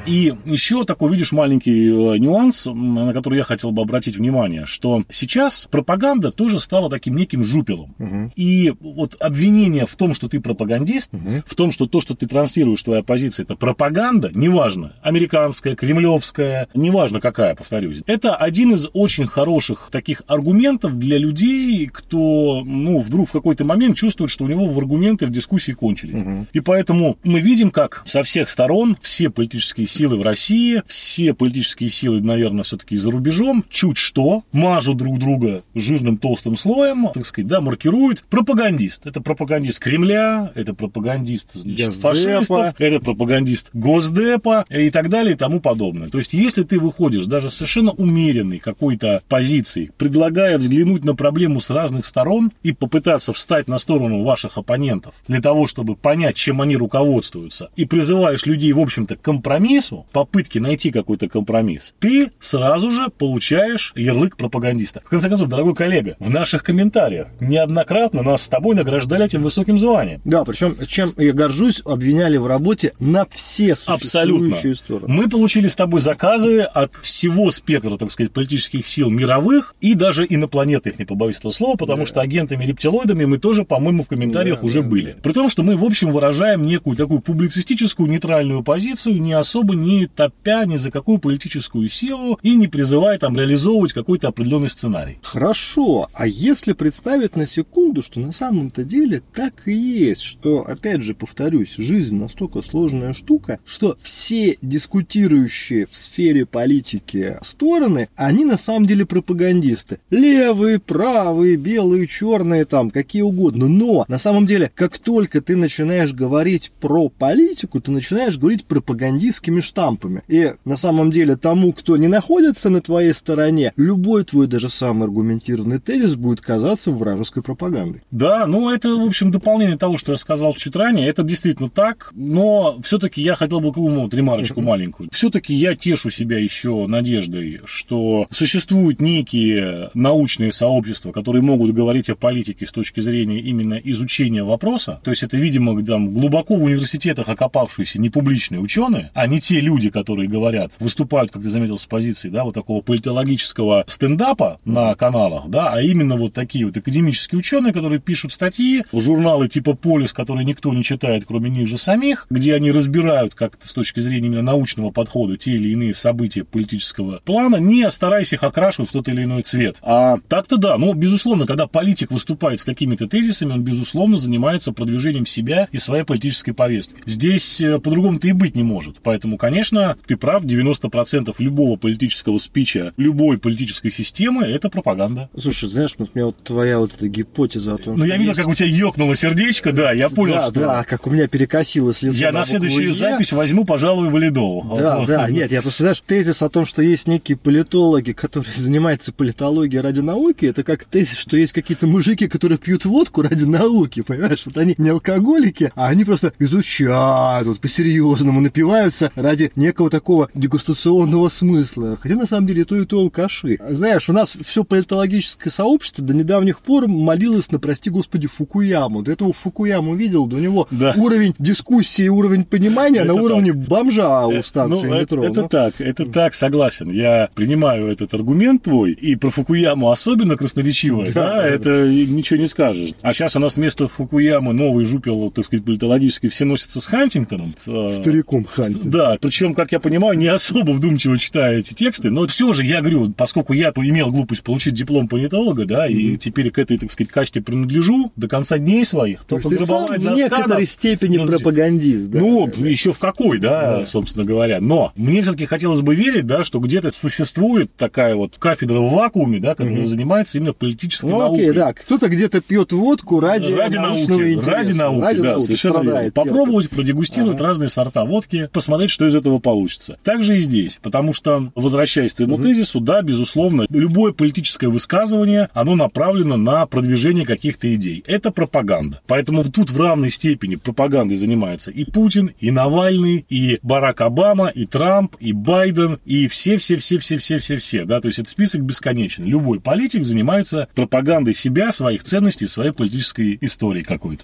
И 0.07 0.33
еще 0.45 0.85
такой, 0.85 1.11
видишь, 1.11 1.31
маленький 1.31 1.87
э, 1.89 2.17
нюанс, 2.17 2.65
на 2.65 3.11
который 3.13 3.37
я 3.37 3.43
хотел 3.43 3.71
бы 3.71 3.81
обратить 3.81 4.15
внимание, 4.15 4.65
что 4.65 5.03
сейчас 5.09 5.67
пропаганда 5.69 6.31
тоже 6.31 6.59
стала 6.59 6.89
таким 6.89 7.15
неким 7.15 7.43
жупелом. 7.43 7.93
Угу. 7.99 8.31
И 8.35 8.73
вот 8.79 9.15
обвинение 9.19 9.85
в 9.85 9.95
том, 9.95 10.13
что 10.13 10.29
ты 10.29 10.39
пропагандист, 10.39 11.13
угу. 11.13 11.43
в 11.45 11.55
том, 11.55 11.71
что 11.71 11.87
то, 11.87 11.99
что 11.99 12.15
ты 12.15 12.25
транслируешь, 12.25 12.81
твоя 12.83 13.03
позиция, 13.03 13.43
это 13.43 13.55
пропаганда, 13.55 14.31
неважно, 14.33 14.93
американская, 15.01 15.75
кремлевская, 15.75 16.69
неважно 16.73 17.19
какая, 17.19 17.55
повторюсь, 17.55 18.01
это 18.07 18.35
один 18.35 18.73
из 18.73 18.87
очень 18.93 19.27
хороших 19.27 19.89
таких 19.91 20.23
аргументов 20.27 20.97
для 20.97 21.17
людей, 21.17 21.87
кто, 21.87 22.63
ну, 22.65 22.99
вдруг 22.99 23.27
в 23.27 23.31
какой-то 23.33 23.65
момент 23.65 23.97
чувствует, 23.97 24.31
что 24.31 24.45
у 24.45 24.47
него 24.47 24.67
в 24.67 24.77
аргументы 24.77 25.25
в 25.25 25.31
дискуссии 25.31 25.73
кончились. 25.73 26.13
Угу. 26.13 26.47
И 26.53 26.59
поэтому 26.61 27.17
мы 27.25 27.41
видим, 27.41 27.71
как 27.71 28.03
со 28.05 28.23
всех 28.23 28.47
сторон 28.47 28.97
все 29.01 29.29
политические 29.29 29.87
силы 29.97 30.17
в 30.17 30.21
России, 30.21 30.83
все 30.85 31.33
политические 31.33 31.89
силы, 31.89 32.21
наверное, 32.21 32.63
все-таки 32.63 32.97
за 32.97 33.11
рубежом, 33.11 33.63
чуть 33.69 33.97
что, 33.97 34.43
мажут 34.51 34.97
друг 34.97 35.19
друга 35.19 35.63
жирным 35.73 36.17
толстым 36.17 36.55
слоем, 36.55 37.09
так 37.13 37.25
сказать, 37.25 37.47
да, 37.47 37.61
маркируют. 37.61 38.23
Пропагандист. 38.29 39.05
Это 39.05 39.21
пропагандист 39.21 39.79
Кремля, 39.79 40.51
это 40.55 40.73
пропагандист 40.73 41.53
значит, 41.53 41.95
фашистов, 41.95 42.75
это 42.77 42.99
пропагандист 42.99 43.69
Госдепа 43.73 44.65
и 44.69 44.89
так 44.89 45.09
далее 45.09 45.33
и 45.33 45.37
тому 45.37 45.59
подобное. 45.59 46.09
То 46.09 46.17
есть, 46.17 46.33
если 46.33 46.63
ты 46.63 46.79
выходишь 46.79 47.25
даже 47.25 47.49
совершенно 47.49 47.91
умеренной 47.91 48.59
какой-то 48.59 49.21
позиции, 49.27 49.91
предлагая 49.97 50.57
взглянуть 50.57 51.03
на 51.03 51.15
проблему 51.15 51.59
с 51.59 51.69
разных 51.69 52.05
сторон 52.05 52.51
и 52.63 52.71
попытаться 52.71 53.33
встать 53.33 53.67
на 53.67 53.77
сторону 53.77 54.23
ваших 54.23 54.57
оппонентов 54.57 55.15
для 55.27 55.41
того, 55.41 55.67
чтобы 55.67 55.95
понять, 55.95 56.35
чем 56.35 56.61
они 56.61 56.75
руководствуются, 56.75 57.69
и 57.75 57.85
призываешь 57.85 58.45
людей, 58.45 58.71
в 58.73 58.79
общем-то, 58.79 59.15
к 59.15 59.21
компромиссу, 59.21 59.86
компромиссу, 59.87 60.05
попытки 60.11 60.59
найти 60.59 60.91
какой-то 60.91 61.27
компромисс, 61.27 61.93
ты 61.99 62.31
сразу 62.39 62.91
же 62.91 63.09
получаешь 63.09 63.93
ярлык 63.95 64.37
пропагандиста. 64.37 65.01
В 65.05 65.09
конце 65.09 65.29
концов, 65.29 65.49
дорогой 65.49 65.75
коллега, 65.75 66.15
в 66.19 66.29
наших 66.29 66.63
комментариях 66.63 67.27
неоднократно 67.39 68.21
нас 68.21 68.43
с 68.43 68.49
тобой 68.49 68.75
награждали 68.75 69.25
этим 69.25 69.43
высоким 69.43 69.77
званием. 69.77 70.21
Да, 70.25 70.43
причем, 70.43 70.75
чем 70.87 71.09
я 71.17 71.33
горжусь, 71.33 71.81
обвиняли 71.85 72.37
в 72.37 72.47
работе 72.47 72.93
на 72.99 73.25
все 73.29 73.75
существующие 73.75 73.95
Абсолютно. 73.95 74.73
стороны. 74.75 75.13
Мы 75.13 75.29
получили 75.29 75.67
с 75.67 75.75
тобой 75.75 76.01
заказы 76.01 76.61
от 76.61 76.95
всего 76.95 77.51
спектра, 77.51 77.97
так 77.97 78.11
сказать, 78.11 78.31
политических 78.31 78.87
сил 78.87 79.09
мировых 79.09 79.75
и 79.81 79.93
даже 79.93 80.25
инопланетных, 80.27 80.99
не 80.99 81.05
побоюсь 81.05 81.37
этого 81.37 81.51
слова, 81.51 81.77
потому 81.77 81.99
да. 81.99 82.05
что 82.05 82.21
агентами-рептилоидами 82.21 83.25
мы 83.25 83.37
тоже, 83.37 83.63
по-моему, 83.63 84.03
в 84.03 84.07
комментариях 84.07 84.61
да, 84.61 84.65
уже 84.65 84.81
да, 84.81 84.89
были. 84.89 85.11
Да. 85.13 85.21
При 85.21 85.33
том, 85.33 85.49
что 85.49 85.63
мы, 85.63 85.75
в 85.75 85.83
общем, 85.83 86.11
выражаем 86.11 86.63
некую 86.63 86.95
такую 86.95 87.19
публицистическую 87.21 88.09
нейтральную 88.09 88.63
позицию, 88.63 89.21
не 89.21 89.33
особо 89.33 89.66
не 89.73 90.07
топя 90.07 90.65
ни 90.65 90.77
за 90.77 90.91
какую 90.91 91.19
политическую 91.19 91.89
силу 91.89 92.39
и 92.41 92.55
не 92.55 92.67
призывая 92.67 93.17
там 93.19 93.37
реализовывать 93.37 93.93
какой-то 93.93 94.27
определенный 94.27 94.69
сценарий. 94.69 95.19
Хорошо, 95.21 96.09
а 96.13 96.27
если 96.27 96.73
представить 96.73 97.35
на 97.35 97.47
секунду, 97.47 98.03
что 98.03 98.19
на 98.19 98.31
самом-то 98.31 98.83
деле 98.83 99.21
так 99.33 99.67
и 99.67 99.73
есть, 99.73 100.21
что, 100.21 100.65
опять 100.67 101.01
же, 101.01 101.15
повторюсь, 101.15 101.75
жизнь 101.77 102.17
настолько 102.17 102.61
сложная 102.61 103.13
штука, 103.13 103.59
что 103.65 103.97
все 104.01 104.57
дискутирующие 104.61 105.85
в 105.85 105.97
сфере 105.97 106.45
политики 106.45 107.37
стороны, 107.41 108.09
они 108.15 108.45
на 108.45 108.57
самом 108.57 108.85
деле 108.85 109.05
пропагандисты. 109.05 109.99
Левые, 110.09 110.79
правые, 110.79 111.57
белые, 111.57 112.07
черные, 112.07 112.65
там, 112.65 112.91
какие 112.91 113.21
угодно. 113.21 113.67
Но, 113.67 114.05
на 114.07 114.17
самом 114.17 114.45
деле, 114.45 114.71
как 114.73 114.97
только 114.97 115.41
ты 115.41 115.55
начинаешь 115.55 116.13
говорить 116.13 116.71
про 116.79 117.09
политику, 117.09 117.79
ты 117.81 117.91
начинаешь 117.91 118.37
говорить 118.37 118.65
пропагандистскими 118.65 119.56
штампами. 119.61 120.23
И 120.27 120.53
на 120.65 120.77
самом 120.77 121.11
деле 121.11 121.35
тому, 121.35 121.73
кто 121.73 121.97
не 121.97 122.07
находится 122.07 122.69
на 122.69 122.81
твоей 122.81 123.13
стороне, 123.13 123.73
любой 123.75 124.23
твой 124.23 124.47
даже 124.47 124.69
самый 124.69 125.05
аргументированный 125.05 125.79
тезис 125.79 126.15
будет 126.15 126.41
казаться 126.41 126.91
вражеской 126.91 127.43
пропагандой. 127.43 128.01
Да, 128.11 128.47
ну 128.47 128.69
это, 128.69 128.89
в 128.89 129.05
общем, 129.05 129.31
дополнение 129.31 129.77
того, 129.77 129.97
что 129.97 130.11
я 130.11 130.17
сказал 130.17 130.53
чуть 130.55 130.75
ранее. 130.75 131.07
Это 131.07 131.23
действительно 131.23 131.69
так, 131.69 132.11
но 132.13 132.79
все-таки 132.81 133.21
я 133.21 133.35
хотел 133.35 133.59
бы 133.59 133.69
какую 133.69 133.99
вот 133.99 134.13
ремарочку 134.13 134.61
маленькую. 134.61 135.09
Все-таки 135.11 135.53
я 135.53 135.75
тешу 135.75 136.09
себя 136.09 136.39
еще 136.39 136.87
надеждой, 136.87 137.61
что 137.65 138.27
существуют 138.31 139.01
некие 139.01 139.89
научные 139.93 140.51
сообщества, 140.51 141.11
которые 141.11 141.41
могут 141.41 141.73
говорить 141.73 142.09
о 142.09 142.15
политике 142.15 142.65
с 142.65 142.71
точки 142.71 142.99
зрения 142.99 143.39
именно 143.39 143.75
изучения 143.75 144.43
вопроса. 144.43 144.99
То 145.03 145.11
есть 145.11 145.23
это, 145.23 145.37
видимо, 145.37 145.83
там, 145.85 146.11
глубоко 146.11 146.55
в 146.55 146.63
университетах 146.63 147.29
окопавшиеся 147.29 148.01
непубличные 148.01 148.59
ученые, 148.59 149.11
не 149.27 149.39
те 149.47 149.61
люди, 149.61 149.89
которые 149.89 150.27
говорят, 150.27 150.73
выступают, 150.77 151.31
как 151.31 151.41
ты 151.41 151.47
заметил, 151.47 151.77
с 151.77 151.85
позиции, 151.85 152.27
да, 152.27 152.43
вот 152.43 152.53
такого 152.53 152.81
политологического 152.81 153.85
стендапа 153.87 154.59
на 154.65 154.93
каналах, 154.95 155.47
да, 155.47 155.71
а 155.71 155.81
именно 155.81 156.17
вот 156.17 156.33
такие 156.33 156.65
вот 156.65 156.75
академические 156.75 157.39
ученые, 157.39 157.71
которые 157.71 158.01
пишут 158.01 158.33
статьи 158.33 158.83
в 158.91 158.99
журналы 158.99 159.47
типа 159.47 159.73
«Полис», 159.73 160.11
которые 160.11 160.43
никто 160.43 160.73
не 160.73 160.83
читает, 160.83 161.23
кроме 161.25 161.49
них 161.49 161.69
же 161.69 161.77
самих, 161.77 162.27
где 162.29 162.55
они 162.55 162.71
разбирают 162.73 163.35
как-то 163.35 163.65
с 163.69 163.71
точки 163.71 164.01
зрения 164.01 164.27
именно 164.27 164.41
научного 164.41 164.91
подхода 164.91 165.37
те 165.37 165.51
или 165.51 165.69
иные 165.69 165.93
события 165.93 166.43
политического 166.43 167.21
плана, 167.23 167.55
не 167.55 167.89
стараясь 167.89 168.33
их 168.33 168.43
окрашивать 168.43 168.89
в 168.89 168.91
тот 168.91 169.07
или 169.07 169.23
иной 169.23 169.43
цвет. 169.43 169.79
А 169.81 170.17
так-то 170.27 170.57
да, 170.57 170.77
ну, 170.77 170.93
безусловно, 170.93 171.45
когда 171.45 171.67
политик 171.67 172.11
выступает 172.11 172.59
с 172.59 172.65
какими-то 172.65 173.07
тезисами, 173.07 173.53
он, 173.53 173.63
безусловно, 173.63 174.17
занимается 174.17 174.73
продвижением 174.73 175.25
себя 175.25 175.69
и 175.71 175.77
своей 175.77 176.03
политической 176.03 176.51
повестки. 176.51 176.97
Здесь 177.05 177.61
э, 177.61 177.79
по-другому-то 177.79 178.27
и 178.27 178.33
быть 178.33 178.53
не 178.53 178.63
может. 178.63 178.97
Поэтому, 179.01 179.36
конечно, 179.37 179.97
ты 180.05 180.17
прав, 180.17 180.43
90% 180.43 181.33
любого 181.39 181.77
политического 181.77 182.37
спича, 182.37 182.93
любой 182.97 183.37
политической 183.37 183.91
системы– 183.91 184.45
это 184.45 184.69
пропаганда. 184.69 185.29
Слушай, 185.37 185.69
знаешь, 185.69 185.95
вот 185.97 186.09
у 186.13 186.17
меня 186.17 186.25
вот 186.27 186.43
твоя 186.43 186.79
вот 186.79 186.93
эта 186.95 187.07
гипотеза 187.07 187.75
о 187.75 187.77
том, 187.77 187.95
Ну, 187.95 188.05
я 188.05 188.17
видел, 188.17 188.31
есть... 188.31 188.41
как 188.41 188.49
у 188.49 188.53
тебя 188.53 188.67
ёкнуло 188.69 189.15
сердечко, 189.15 189.71
да, 189.71 189.91
я 189.91 190.09
понял, 190.09 190.35
да, 190.35 190.47
что... 190.47 190.59
Да, 190.59 190.83
как 190.83 191.07
у 191.07 191.09
меня 191.09 191.27
перекосилось 191.27 192.01
лицо 192.01 192.17
Я 192.17 192.31
на, 192.31 192.39
на 192.39 192.45
следующую 192.45 192.93
запись 192.93 193.31
возьму, 193.31 193.65
пожалуй, 193.65 194.09
валидол. 194.09 194.63
Да, 194.77 194.99
вот. 194.99 195.07
да, 195.07 195.29
нет, 195.29 195.51
я 195.51 195.61
просто, 195.61 195.83
знаешь, 195.83 196.01
тезис 196.05 196.41
о 196.41 196.49
том, 196.49 196.65
что 196.65 196.81
есть 196.81 197.07
некие 197.07 197.37
политологи, 197.37 198.11
которые 198.11 198.53
занимаются 198.55 199.11
политологией 199.11 199.81
ради 199.81 199.99
науки, 199.99 200.45
это 200.45 200.63
как 200.63 200.85
тезис, 200.85 201.17
что 201.17 201.37
есть 201.37 201.53
какие-то 201.53 201.87
мужики, 201.87 202.27
которые 202.27 202.57
пьют 202.57 202.85
водку 202.85 203.21
ради 203.21 203.45
науки, 203.45 204.01
понимаешь? 204.01 204.43
Вот 204.45 204.57
они 204.57 204.75
не 204.77 204.89
алкоголики, 204.89 205.71
а 205.75 205.87
они 205.87 206.05
просто 206.05 206.33
изучают, 206.39 207.47
вот 207.47 207.59
по-серьезному 207.59 208.41
напиваются 208.41 209.11
ради 209.27 209.51
некого 209.57 209.89
такого 209.89 210.29
дегустационного 210.33 211.27
смысла. 211.27 211.97
Хотя 212.01 212.15
на 212.15 212.25
самом 212.25 212.47
деле 212.47 212.63
то 212.63 212.77
и 212.77 212.85
то 212.85 212.99
алкаши. 212.99 213.59
Знаешь, 213.69 214.09
у 214.09 214.13
нас 214.13 214.33
все 214.45 214.63
политологическое 214.63 215.49
сообщество 215.49 216.03
до 216.03 216.13
недавних 216.13 216.61
пор 216.61 216.87
молилось 216.87 217.51
на, 217.51 217.59
прости 217.59 217.89
господи, 217.89 218.27
Фукуяму. 218.27 219.01
До 219.01 219.11
этого 219.11 219.33
Фукуяму 219.33 219.95
видел, 219.95 220.27
до 220.27 220.37
него 220.37 220.67
да. 220.71 220.93
уровень 220.95 221.35
дискуссии, 221.39 222.07
уровень 222.07 222.45
понимания 222.45 222.99
это 222.99 223.13
на 223.13 223.21
уровне 223.21 223.51
так. 223.51 223.61
бомжа 223.67 224.27
у 224.27 224.31
э, 224.31 224.43
станции 224.43 224.87
ну, 224.87 224.99
метро. 225.01 225.23
Это, 225.23 225.31
это 225.31 225.41
ну. 225.41 225.49
так, 225.49 225.81
это 225.81 226.05
так, 226.05 226.33
согласен. 226.33 226.89
Я 226.89 227.29
принимаю 227.35 227.87
этот 227.87 228.13
аргумент 228.13 228.63
твой, 228.63 228.93
и 228.93 229.15
про 229.17 229.29
Фукуяму 229.29 229.91
особенно 229.91 230.37
красноречиво, 230.37 231.05
да, 231.05 231.11
да, 231.11 231.33
да 231.33 231.47
это 231.47 231.63
да. 231.63 231.87
ничего 231.87 232.39
не 232.39 232.47
скажешь. 232.47 232.91
А 233.01 233.13
сейчас 233.13 233.35
у 233.35 233.39
нас 233.39 233.57
вместо 233.57 233.89
Фукуямы 233.89 234.53
новый 234.53 234.85
жупел, 234.85 235.29
так 235.31 235.43
сказать, 235.43 235.65
политологический, 235.65 236.29
все 236.29 236.45
носятся 236.45 236.79
с 236.79 236.87
Хантингтоном. 236.87 237.53
Стариком 237.57 238.45
Хантингтон. 238.45 238.91
Да, 238.91 239.16
причем, 239.19 239.53
как 239.53 239.71
я 239.71 239.79
понимаю, 239.79 240.17
не 240.17 240.27
особо 240.27 240.71
вдумчиво 240.71 241.17
читаю 241.17 241.59
эти 241.59 241.73
тексты, 241.73 242.09
но 242.09 242.27
все 242.27 242.51
же 242.53 242.63
я 242.63 242.81
говорю, 242.81 243.11
поскольку 243.11 243.53
я 243.53 243.69
имел 243.69 244.11
глупость 244.11 244.43
получить 244.43 244.73
диплом 244.73 245.07
политолога, 245.07 245.65
да, 245.65 245.87
и 245.87 246.13
mm-hmm. 246.13 246.17
теперь 246.17 246.51
к 246.51 246.59
этой, 246.59 246.77
так 246.77 246.91
сказать, 246.91 247.11
касте 247.11 247.41
принадлежу 247.41 248.11
до 248.15 248.27
конца 248.27 248.57
дней 248.57 248.85
своих, 248.85 249.23
то, 249.23 249.39
то 249.39 249.49
ты 249.49 249.59
сам 249.59 249.87
в 249.87 249.97
некоторой 249.97 250.61
нас, 250.61 250.69
степени 250.69 251.17
нас, 251.17 251.29
пропагандист, 251.29 252.09
да? 252.09 252.19
Ну, 252.19 252.47
еще 252.57 252.93
в 252.93 252.99
какой, 252.99 253.39
да, 253.39 253.79
да, 253.79 253.85
собственно 253.85 254.25
говоря. 254.25 254.59
Но 254.61 254.91
мне 254.95 255.21
все-таки 255.21 255.45
хотелось 255.45 255.81
бы 255.81 255.95
верить, 255.95 256.25
да, 256.25 256.43
что 256.43 256.59
где-то 256.59 256.91
существует 256.93 257.75
такая 257.75 258.15
вот 258.15 258.37
кафедра 258.37 258.79
в 258.79 258.91
вакууме, 258.91 259.39
да, 259.39 259.55
которая 259.55 259.81
mm-hmm. 259.81 259.85
занимается 259.85 260.37
именно 260.37 260.53
политической 260.53 261.05
ну, 261.05 261.19
наукой. 261.19 261.43
Окей, 261.43 261.51
да, 261.53 261.73
кто-то 261.73 262.09
где-то 262.09 262.41
пьет 262.41 262.71
водку 262.71 263.19
ради, 263.19 263.51
ради 263.51 263.77
науки, 263.77 264.01
интереса. 264.01 264.51
ради 264.51 264.71
науки, 264.73 265.01
ради 265.01 265.21
да, 265.21 265.29
науки 265.29 265.43
совершенно 265.43 265.83
верно. 265.83 266.11
Попробовать 266.11 266.69
продегустировать 266.69 267.35
ага. 267.35 267.43
разные 267.43 267.69
сорта 267.69 268.05
водки, 268.05 268.49
посмотреть, 268.51 268.91
что 268.91 269.06
из 269.07 269.15
этого 269.15 269.39
получится. 269.39 269.97
Так 270.03 270.23
же 270.23 270.37
и 270.37 270.41
здесь, 270.41 270.79
потому 270.81 271.13
что, 271.13 271.51
возвращаясь 271.55 272.13
к 272.13 272.17
твоему 272.17 272.35
угу. 272.35 272.43
тезису, 272.43 272.79
да, 272.79 273.01
безусловно, 273.01 273.65
любое 273.69 274.13
политическое 274.13 274.67
высказывание, 274.67 275.49
оно 275.53 275.75
направлено 275.75 276.37
на 276.37 276.65
продвижение 276.65 277.25
каких-то 277.25 277.73
идей. 277.73 278.03
Это 278.07 278.31
пропаганда. 278.31 279.01
Поэтому 279.07 279.43
тут 279.51 279.69
в 279.69 279.79
равной 279.79 280.09
степени 280.09 280.55
пропагандой 280.55 281.15
занимается 281.15 281.71
и 281.71 281.83
Путин, 281.85 282.31
и 282.39 282.51
Навальный, 282.51 283.25
и 283.29 283.59
Барак 283.61 284.01
Обама, 284.01 284.47
и 284.47 284.65
Трамп, 284.65 285.15
и 285.19 285.33
Байден, 285.33 285.99
и 286.05 286.27
все-все-все-все-все-все-все, 286.27 287.85
да, 287.85 287.99
то 287.99 288.07
есть 288.07 288.19
это 288.19 288.29
список 288.29 288.61
бесконечен. 288.61 289.25
Любой 289.25 289.59
политик 289.59 290.03
занимается 290.03 290.67
пропагандой 290.75 291.33
себя, 291.33 291.71
своих 291.71 292.03
ценностей, 292.03 292.47
своей 292.47 292.71
политической 292.71 293.37
истории 293.41 293.83
какой-то. 293.83 294.23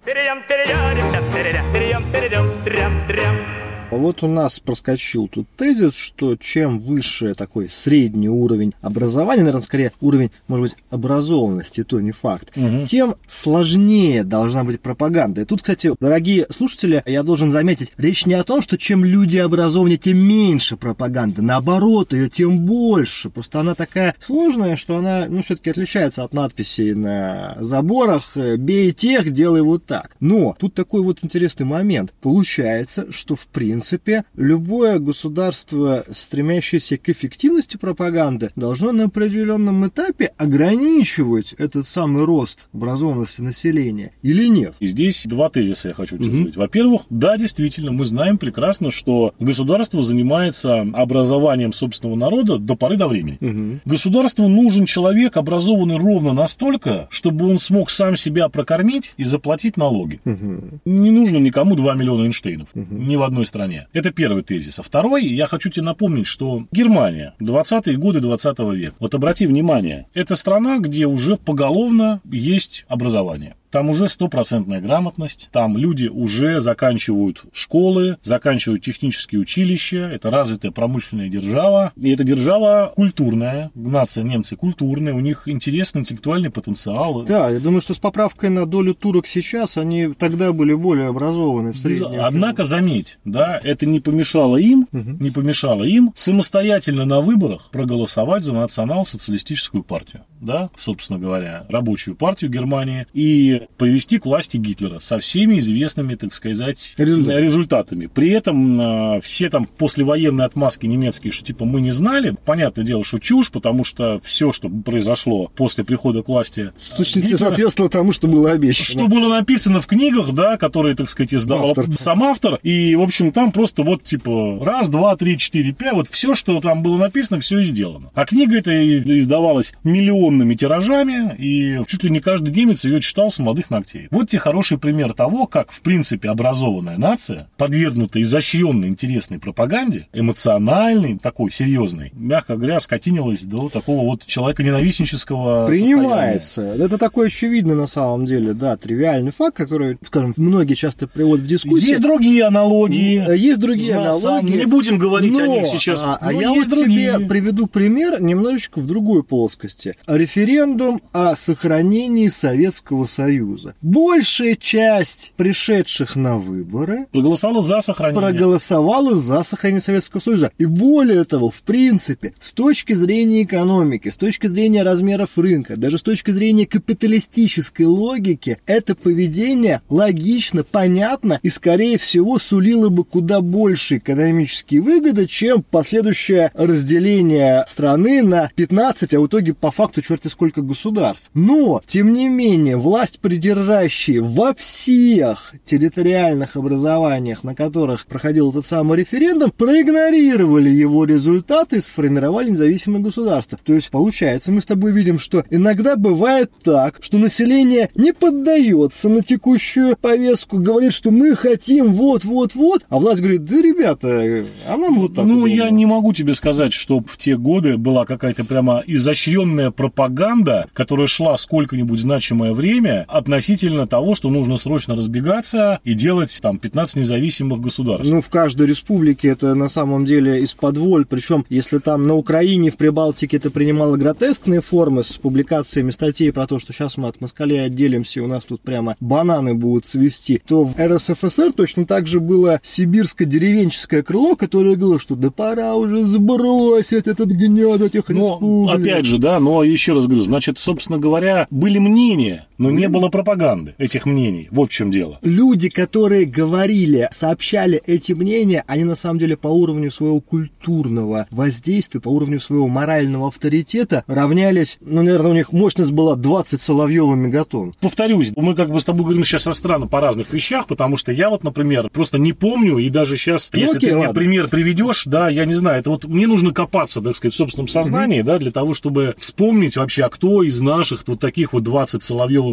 Вот 3.98 4.24
у 4.24 4.28
нас 4.28 4.60
проскочил 4.60 5.28
тут 5.28 5.48
тезис, 5.56 5.96
что 5.96 6.36
чем 6.36 6.80
выше 6.80 7.34
такой 7.36 7.70
средний 7.70 8.30
уровень 8.30 8.74
образования, 8.82 9.42
наверное, 9.42 9.62
скорее 9.62 9.92
уровень, 10.02 10.32
может 10.48 10.74
быть, 10.74 10.84
образованности, 10.90 11.84
то 11.84 12.00
не 12.00 12.12
факт, 12.12 12.52
угу. 12.56 12.86
тем 12.86 13.16
сложнее 13.26 14.24
должна 14.24 14.64
быть 14.64 14.82
пропаганда. 14.82 15.42
И 15.42 15.46
тут, 15.46 15.62
кстати, 15.62 15.92
дорогие 16.00 16.48
слушатели, 16.50 17.04
я 17.06 17.24
должен 17.24 17.52
заметить, 17.52 17.92
речь 17.98 18.26
не 18.26 18.34
о 18.34 18.44
том, 18.44 18.62
что 18.62 18.78
чем 18.78 19.06
люди 19.06 19.38
образованнее, 19.38 19.98
тем 19.98 20.18
меньше 20.18 20.76
пропаганды. 20.76 21.42
Наоборот, 21.42 22.14
ее 22.14 22.30
тем 22.30 22.60
больше. 22.60 23.30
Просто 23.30 23.60
она 23.60 23.76
такая 23.76 24.16
сложная, 24.20 24.76
что 24.76 24.98
она, 24.98 25.28
ну, 25.30 25.42
все-таки 25.44 25.70
отличается 25.70 26.24
от 26.24 26.34
надписей 26.34 26.94
на 26.94 27.56
заборах 27.60 28.36
«бей 28.36 28.92
тех, 28.92 29.32
делай 29.32 29.62
вот 29.62 29.86
так». 29.86 30.16
Но 30.20 30.56
тут 30.60 30.74
такой 30.74 31.02
вот 31.02 31.20
интересный 31.22 31.66
момент. 31.66 32.12
Получается, 32.22 33.12
что 33.12 33.36
в 33.36 33.48
принципе 33.48 33.83
принципе, 33.84 34.24
любое 34.38 34.98
государство, 35.00 36.06
стремящееся 36.14 36.98
к 36.98 37.10
эффективности 37.10 37.76
пропаганды, 37.76 38.52
должно 38.56 38.94
на 38.94 39.06
определенном 39.06 39.86
этапе 39.86 40.32
ограничивать 40.38 41.54
этот 41.58 41.86
самый 41.86 42.24
рост 42.24 42.70
образованности 42.74 43.42
населения 43.42 44.12
или 44.22 44.48
нет? 44.48 44.76
И 44.80 44.88
здесь 44.88 45.26
два 45.26 45.50
тезиса 45.50 45.90
я 45.90 45.94
хочу 45.94 46.18
тебе 46.18 46.34
Угу. 46.34 46.52
Во-первых, 46.56 47.02
да, 47.10 47.38
действительно, 47.38 47.92
мы 47.92 48.06
знаем 48.06 48.38
прекрасно, 48.38 48.90
что 48.90 49.34
государство 49.40 50.02
занимается 50.02 50.82
образованием 50.94 51.74
собственного 51.74 52.18
народа 52.18 52.58
до 52.58 52.76
поры 52.76 52.98
до 52.98 53.08
времени. 53.08 53.38
Угу. 53.40 53.92
Государству 53.92 54.48
нужен 54.48 54.86
человек, 54.86 55.38
образованный 55.38 55.98
ровно 55.98 56.34
настолько, 56.34 57.08
чтобы 57.12 57.50
он 57.50 57.60
смог 57.60 57.90
сам 57.90 58.18
себя 58.18 58.50
прокормить 58.50 59.14
и 59.18 59.26
заплатить 59.26 59.78
налоги. 59.78 60.22
Угу. 60.26 60.80
Не 60.86 61.12
нужно 61.12 61.38
никому 61.38 61.76
2 61.76 61.94
миллиона 61.96 62.24
Эйнштейнов. 62.24 62.70
Угу. 62.74 62.96
Ни 62.96 63.16
в 63.16 63.24
одной 63.24 63.46
стране 63.46 63.73
стране. 63.74 63.88
Это 63.94 64.12
первый 64.12 64.44
тезис. 64.44 64.80
А 64.80 64.84
второй, 64.84 65.26
я 65.26 65.48
хочу 65.48 65.70
тебе 65.70 65.86
напомнить, 65.86 66.28
что 66.28 66.66
Германия, 66.72 67.34
20-е 67.40 67.98
годы 67.98 68.20
20 68.20 68.60
века. 68.60 68.96
Вот 69.00 69.16
обрати 69.16 69.48
внимание, 69.48 70.08
это 70.14 70.36
страна, 70.36 70.80
где 70.80 71.06
уже 71.06 71.38
поголовно 71.38 72.22
есть 72.32 72.86
образование. 72.88 73.56
Там 73.74 73.90
уже 73.90 74.08
стопроцентная 74.08 74.82
грамотность, 74.82 75.50
там 75.52 75.78
люди 75.78 76.06
уже 76.06 76.62
заканчивают 76.62 77.42
школы, 77.52 78.18
заканчивают 78.22 78.84
технические 78.84 79.42
училища, 79.42 80.12
это 80.14 80.30
развитая 80.30 80.72
промышленная 80.72 81.28
держава, 81.28 81.92
и 81.96 82.12
эта 82.12 82.24
держава 82.24 82.94
культурная, 82.96 83.72
нация 83.74 84.24
немцы 84.24 84.56
культурная, 84.56 85.16
у 85.16 85.22
них 85.22 85.48
интересный 85.48 86.02
интеллектуальный 86.02 86.52
потенциал. 86.52 87.24
Да, 87.24 87.50
я 87.50 87.60
думаю, 87.60 87.82
что 87.82 87.96
с 87.96 87.98
поправкой 87.98 88.52
на 88.52 88.68
долю 88.68 88.94
турок 88.94 89.26
сейчас 89.26 89.76
они 89.76 90.14
тогда 90.14 90.54
были 90.54 90.76
более 90.76 91.08
образованы 91.08 91.74
в 91.74 91.80
среднем. 91.80 92.24
Однако, 92.24 92.66
заметь, 92.66 93.18
да, 93.26 93.60
это 93.64 93.88
не 93.88 94.00
помешало 94.00 94.58
им, 94.58 94.88
угу. 94.92 95.18
не 95.20 95.32
помешало 95.32 95.84
им 95.84 96.12
самостоятельно 96.14 97.06
на 97.06 97.22
выборах 97.22 97.72
проголосовать 97.72 98.44
за 98.44 98.54
национал-социалистическую 98.54 99.82
партию, 99.82 100.26
да, 100.40 100.70
собственно 100.78 101.18
говоря, 101.18 101.66
рабочую 101.70 102.16
партию 102.16 102.52
Германии, 102.52 103.08
и 103.14 103.63
привести 103.78 104.20
к 104.20 104.26
власти 104.26 104.58
Гитлера 104.58 105.00
со 105.00 105.20
всеми 105.20 105.60
известными, 105.60 106.16
так 106.16 106.34
сказать, 106.34 106.96
Результат. 106.98 107.38
результатами. 107.40 108.08
При 108.08 108.32
этом 108.32 108.80
э, 109.18 109.22
все 109.22 109.50
там 109.50 109.66
послевоенные 109.66 110.46
отмазки 110.46 110.86
немецкие, 110.86 111.32
что 111.32 111.44
типа 111.46 111.66
мы 111.66 111.82
не 111.82 111.92
знали, 111.92 112.36
понятное 112.46 112.86
дело, 112.86 113.04
что 113.04 113.20
чушь, 113.20 113.52
потому 113.52 113.84
что 113.84 114.20
все, 114.24 114.52
что 114.52 114.70
произошло 114.70 115.52
после 115.56 115.84
прихода 115.84 116.24
к 116.24 116.28
власти 116.28 116.72
с 116.76 116.92
точностью 116.92 117.38
соответствовало 117.38 117.90
тому, 117.92 118.12
что 118.12 118.28
было 118.28 118.52
обещано. 118.52 118.86
Что 118.86 119.08
было 119.08 119.30
написано 119.34 119.82
в 119.82 119.88
книгах, 119.88 120.32
да, 120.34 120.58
которые, 120.58 120.96
так 120.96 121.10
сказать, 121.10 121.34
издавал 121.34 121.72
автор. 121.72 121.86
сам 121.98 122.24
автор. 122.24 122.60
И, 122.64 122.96
в 122.96 123.02
общем, 123.02 123.32
там 123.32 123.52
просто 123.52 123.84
вот 123.84 124.04
типа 124.04 124.60
раз, 124.62 124.90
два, 124.90 125.16
три, 125.16 125.38
четыре, 125.38 125.72
пять, 125.74 125.94
вот 125.94 126.08
все, 126.10 126.36
что 126.36 126.60
там 126.62 126.84
было 126.84 126.98
написано, 126.98 127.40
все 127.40 127.60
и 127.60 127.64
сделано. 127.64 128.12
А 128.14 128.26
книга 128.26 128.58
эта 128.58 128.72
издавалась 129.20 129.74
миллионными 129.84 130.56
тиражами, 130.56 131.36
и 131.38 131.80
чуть 131.88 132.04
ли 132.04 132.10
не 132.10 132.20
каждый 132.20 132.54
немец 132.54 132.84
ее 132.86 133.02
читал, 133.02 133.32
смотрел 133.32 133.53
молодых 133.54 133.70
ногтей. 133.70 134.08
Вот 134.10 134.30
тебе 134.30 134.40
хороший 134.40 134.80
пример 134.80 135.14
того, 135.14 135.46
как, 135.46 135.72
в 135.72 135.82
принципе, 135.82 136.30
образованная 136.30 136.98
нация, 136.98 137.50
подвергнута 137.58 138.22
изощренной 138.22 138.88
интересной 138.88 139.38
пропаганде, 139.38 140.08
эмоциональной, 140.12 141.18
такой 141.20 141.52
серьезной, 141.52 142.12
мягко 142.16 142.56
говоря, 142.56 142.80
скотинилась 142.80 143.44
до 143.44 143.70
такого 143.70 144.04
вот 144.04 144.26
человека-ненавистнического 144.26 145.68
Принимается. 145.68 146.46
Состояния. 146.46 146.86
Это 146.86 146.98
такой 146.98 147.28
очевидный 147.28 147.76
на 147.76 147.86
самом 147.86 148.26
деле, 148.26 148.54
да, 148.54 148.76
тривиальный 148.76 149.32
факт, 149.32 149.56
который, 149.56 149.98
скажем, 150.06 150.34
многие 150.38 150.74
часто 150.74 151.08
приводят 151.08 151.46
в 151.46 151.48
дискуссии. 151.48 151.90
Есть 151.90 152.02
другие 152.02 152.46
аналогии. 152.46 153.24
Э, 153.28 153.38
есть 153.38 153.60
другие 153.60 153.96
аналогии. 153.96 154.58
Не 154.58 154.66
будем 154.66 154.98
говорить 154.98 155.38
но, 155.38 155.44
о 155.44 155.48
них 155.48 155.68
сейчас. 155.68 156.02
А, 156.02 156.18
а 156.20 156.34
я 156.34 156.52
вот 156.52 156.68
другие. 156.68 157.14
тебе 157.14 157.28
приведу 157.28 157.68
пример 157.68 158.20
немножечко 158.20 158.80
в 158.80 158.88
другой 158.88 159.24
плоскости. 159.24 159.96
Референдум 160.08 161.02
о 161.12 161.36
сохранении 161.36 162.30
Советского 162.30 163.06
Союза 163.06 163.33
Союза. 163.34 163.76
Большая 163.82 164.56
часть 164.56 165.34
пришедших 165.38 166.16
на 166.16 166.38
выборы 166.38 167.08
проголосовала 167.12 167.62
за 167.62 167.82
сохранение. 167.82 168.22
Проголосовала 168.22 169.16
за 169.16 169.44
сохранение 169.44 169.82
Советского 169.82 170.22
Союза. 170.22 170.52
И 170.58 170.66
более 170.66 171.24
того, 171.26 171.50
в 171.50 171.64
принципе, 171.64 172.34
с 172.40 172.52
точки 172.52 172.94
зрения 172.94 173.44
экономики, 173.44 174.10
с 174.10 174.18
точки 174.18 174.48
зрения 174.48 174.84
размеров 174.84 175.38
рынка, 175.38 175.78
даже 175.78 175.98
с 175.98 176.04
точки 176.04 176.32
зрения 176.32 176.68
капиталистической 176.68 177.84
логики, 177.84 178.60
это 178.68 178.94
поведение 178.94 179.82
логично, 179.90 180.64
понятно 180.64 181.40
и, 181.42 181.50
скорее 181.50 181.98
всего, 181.98 182.38
сулило 182.38 182.90
бы 182.90 183.04
куда 183.04 183.42
больше 183.42 183.98
экономические 183.98 184.82
выгоды, 184.82 185.26
чем 185.26 185.64
последующее 185.64 186.52
разделение 186.54 187.66
страны 187.68 188.22
на 188.22 188.52
15, 188.56 189.14
а 189.16 189.20
в 189.20 189.28
итоге 189.28 189.54
по 189.54 189.72
факту 189.72 190.02
черти 190.02 190.28
сколько 190.28 190.62
государств. 190.62 191.32
Но, 191.34 191.82
тем 191.86 192.14
не 192.14 192.30
менее, 192.30 192.78
власть 192.78 193.20
придержащие 193.24 194.22
во 194.22 194.54
всех 194.54 195.54
территориальных 195.66 196.58
образованиях, 196.58 197.44
на 197.46 197.56
которых 197.56 198.06
проходил 198.06 198.52
этот 198.52 198.66
самый 198.66 199.00
референдум, 199.00 199.52
проигнорировали 199.52 200.70
его 200.70 201.06
результаты 201.06 201.78
и 201.78 201.80
сформировали 201.80 202.50
независимое 202.52 203.00
государство. 203.02 203.58
То 203.64 203.74
есть, 203.74 203.90
получается, 203.90 204.52
мы 204.52 204.62
с 204.62 204.66
тобой 204.66 204.92
видим, 204.92 205.18
что 205.20 205.44
иногда 205.50 205.96
бывает 205.96 206.52
так, 206.64 206.98
что 207.02 207.18
население 207.18 207.90
не 207.96 208.12
поддается 208.14 209.08
на 209.08 209.24
текущую 209.24 209.96
повестку, 209.96 210.58
говорит, 210.58 210.92
что 210.94 211.10
мы 211.12 211.34
хотим 211.36 211.94
вот-вот-вот, 211.94 212.84
а 212.90 213.00
власть 213.00 213.22
говорит, 213.22 213.46
да, 213.46 213.56
ребята, 213.62 214.46
а 214.68 214.78
нам 214.78 215.00
вот 215.00 215.16
так 215.16 215.26
Ну, 215.26 215.36
удобно. 215.38 215.54
я 215.54 215.70
не 215.70 215.86
могу 215.86 216.12
тебе 216.14 216.34
сказать, 216.34 216.74
что 216.74 217.00
в 217.00 217.18
те 217.18 217.38
годы 217.38 217.78
была 217.78 218.06
какая-то 218.06 218.44
прямо 218.44 218.84
изощренная 218.86 219.72
пропаганда, 219.72 220.68
которая 220.74 221.08
шла 221.08 221.38
сколько-нибудь 221.38 222.00
значимое 222.00 222.52
время, 222.54 223.06
относительно 223.14 223.88
того, 223.88 224.16
что 224.16 224.30
нужно 224.30 224.58
срочно 224.58 224.96
разбегаться 224.96 225.80
и 225.84 225.94
делать 225.94 226.38
там 226.42 226.58
15 226.58 226.98
независимых 226.98 227.62
государств. 227.62 228.12
Ну, 228.12 228.22
в 228.22 228.30
каждой 228.30 228.68
республике 228.68 229.30
это 229.30 229.54
на 229.54 229.70
самом 229.70 230.06
деле 230.06 230.42
из-под 230.44 230.78
воль, 230.78 231.06
причем 231.06 231.46
если 231.50 231.78
там 231.78 232.08
на 232.08 232.16
Украине, 232.16 232.72
в 232.72 232.78
Прибалтике 232.78 233.38
это 233.38 233.52
принимало 233.52 233.98
гротескные 233.98 234.62
формы 234.62 235.04
с 235.04 235.18
публикациями 235.18 235.92
статей 235.92 236.32
про 236.34 236.48
то, 236.48 236.60
что 236.60 236.74
сейчас 236.74 236.98
мы 236.98 237.08
от 237.08 237.22
москалей 237.22 237.64
отделимся, 237.64 238.20
и 238.20 238.24
у 238.24 238.28
нас 238.28 238.44
тут 238.44 238.62
прямо 238.62 238.96
бананы 239.00 239.54
будут 239.54 239.86
цвести, 239.86 240.42
то 240.46 240.66
в 240.66 240.76
РСФСР 240.76 241.54
точно 241.54 241.86
так 241.86 242.08
же 242.08 242.20
было 242.20 242.60
сибирско-деревенческое 242.64 244.02
крыло, 244.02 244.36
которое 244.36 244.76
говорило, 244.76 245.00
что 245.00 245.16
да 245.16 245.30
пора 245.30 245.76
уже 245.76 246.04
сбросить 246.04 247.08
этот 247.08 247.28
гнет 247.30 247.82
этих 247.82 248.10
но, 248.10 248.34
республик. 248.34 248.82
Опять 248.82 249.06
же, 249.06 249.20
да, 249.20 249.40
но 249.40 249.64
еще 249.64 249.94
раз 249.94 250.08
говорю, 250.08 250.24
значит, 250.24 250.58
собственно 250.58 250.98
говоря, 250.98 251.48
были 251.52 251.78
мнения 251.78 252.48
Но 252.58 252.72
не 252.72 252.88
было 252.88 253.10
пропаганды 253.10 253.76
этих 253.78 254.06
мнений. 254.06 254.48
Вот 254.52 254.70
в 254.70 254.74
чем 254.74 254.92
дело. 254.92 255.20
Люди, 255.22 255.70
которые 255.70 256.26
говорили, 256.26 257.10
сообщали 257.12 257.82
эти 257.86 258.14
мнения, 258.14 258.64
они 258.68 258.84
на 258.84 258.96
самом 258.96 259.20
деле 259.20 259.36
по 259.38 259.48
уровню 259.48 259.92
своего 259.92 260.22
культурного 260.22 261.28
воздействия, 261.32 262.00
по 262.02 262.10
уровню 262.10 262.40
своего 262.40 262.68
морального 262.68 263.28
авторитета 263.28 264.04
равнялись, 264.08 264.78
ну, 264.82 265.04
наверное, 265.04 265.32
у 265.32 265.34
них 265.34 265.52
мощность 265.52 265.92
была 265.92 266.16
20 266.16 266.62
Соловьева 266.62 267.16
мегатон. 267.16 267.74
Повторюсь, 267.80 268.32
мы 268.36 268.56
как 268.56 268.70
бы 268.70 268.80
с 268.80 268.84
тобой 268.86 269.04
говорим 269.06 269.24
сейчас 269.24 269.44
со 269.44 269.54
странно 269.54 269.88
по 269.88 270.00
разных 270.00 270.32
вещах, 270.34 270.68
потому 270.68 270.98
что 270.98 271.12
я 271.12 271.30
вот, 271.30 271.44
например, 271.44 271.90
просто 271.92 272.18
не 272.18 272.34
помню, 272.34 272.78
и 272.78 272.90
даже 272.90 273.18
сейчас, 273.18 273.50
Ну, 273.54 273.60
если 273.60 273.78
окей, 273.78 273.90
ты 273.90 273.96
мне 273.96 274.08
ладно. 274.08 274.20
пример 274.20 274.48
приведешь, 274.48 275.04
да, 275.06 275.30
я 275.30 275.46
не 275.46 275.54
знаю, 275.54 275.80
это 275.80 275.90
вот 275.90 276.06
мне 276.06 276.28
нужно 276.28 276.54
копаться, 276.54 277.02
так 277.02 277.16
сказать, 277.16 277.34
в 277.34 277.38
собственном 277.38 277.68
сознании, 277.68 278.22
да, 278.22 278.38
для 278.38 278.52
того, 278.52 278.74
чтобы 278.74 279.16
вспомнить 279.18 279.78
вообще, 279.78 280.04
а 280.04 280.10
кто 280.10 280.44
из 280.44 280.62
наших 280.62 281.04
вот 281.08 281.20
таких 281.20 281.54
вот 281.54 281.64
20 281.64 282.04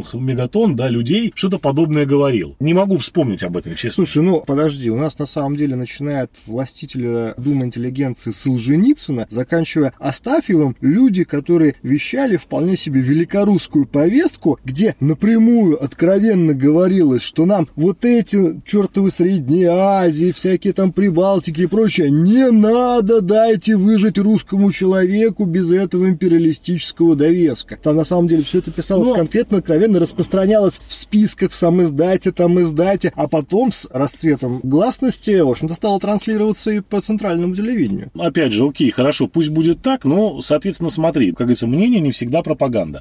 Соловьевых 0.04 0.14
мегатон, 0.30 0.76
да, 0.76 0.88
людей 0.88 1.32
что-то 1.34 1.58
подобное 1.58 2.06
говорил. 2.06 2.56
Не 2.60 2.74
могу 2.74 2.96
вспомнить 2.98 3.42
об 3.42 3.56
этом, 3.56 3.74
честно. 3.74 4.04
Слушай, 4.04 4.22
ну 4.22 4.42
подожди, 4.46 4.90
у 4.90 4.96
нас 4.96 5.18
на 5.18 5.26
самом 5.26 5.56
деле 5.56 5.76
начинает 5.76 6.30
властителя 6.46 7.34
Думы 7.36 7.66
интеллигенции 7.66 8.30
Солженицына, 8.30 9.26
заканчивая 9.30 9.92
Астафьевым, 9.98 10.76
люди, 10.80 11.24
которые 11.24 11.74
вещали 11.82 12.36
вполне 12.36 12.76
себе 12.76 13.00
великорусскую 13.00 13.86
повестку, 13.86 14.58
где 14.64 14.94
напрямую 15.00 15.82
откровенно 15.82 16.54
говорилось, 16.54 17.22
что 17.22 17.46
нам 17.46 17.68
вот 17.76 18.04
эти 18.04 18.60
чертовы 18.66 19.10
Средней 19.10 19.64
Азии, 19.64 20.32
всякие 20.32 20.72
там 20.72 20.92
Прибалтики 20.92 21.62
и 21.62 21.66
прочее, 21.66 22.10
не 22.10 22.50
надо, 22.50 23.20
дайте 23.20 23.76
выжить 23.76 24.18
русскому 24.18 24.72
человеку 24.72 25.44
без 25.44 25.70
этого 25.70 26.08
империалистического 26.08 27.16
довеска. 27.16 27.78
Там 27.82 27.96
на 27.96 28.04
самом 28.04 28.28
деле 28.28 28.42
все 28.42 28.58
это 28.58 28.70
писалось 28.70 29.08
Но- 29.08 29.14
конкретно, 29.14 29.58
откровенно, 29.58 29.79
распространялось 29.86 30.80
в 30.86 30.94
списках, 30.94 31.52
в 31.52 31.56
самом 31.56 31.82
издате, 31.82 32.32
там 32.32 32.60
издате, 32.60 33.12
а 33.16 33.28
потом 33.28 33.72
с 33.72 33.88
расцветом 33.90 34.60
гласности, 34.62 35.40
в 35.40 35.48
общем-то, 35.48 35.74
стало 35.74 36.00
транслироваться 36.00 36.70
и 36.70 36.80
по 36.80 37.00
центральному 37.00 37.54
телевидению. 37.54 38.10
Опять 38.18 38.52
же, 38.52 38.66
окей, 38.66 38.90
хорошо, 38.90 39.26
пусть 39.26 39.50
будет 39.50 39.82
так, 39.82 40.04
но, 40.04 40.40
соответственно, 40.40 40.90
смотри, 40.90 41.30
как 41.30 41.40
говорится, 41.40 41.66
мнение 41.66 42.00
не 42.00 42.12
всегда 42.12 42.42
пропаганда. 42.42 43.00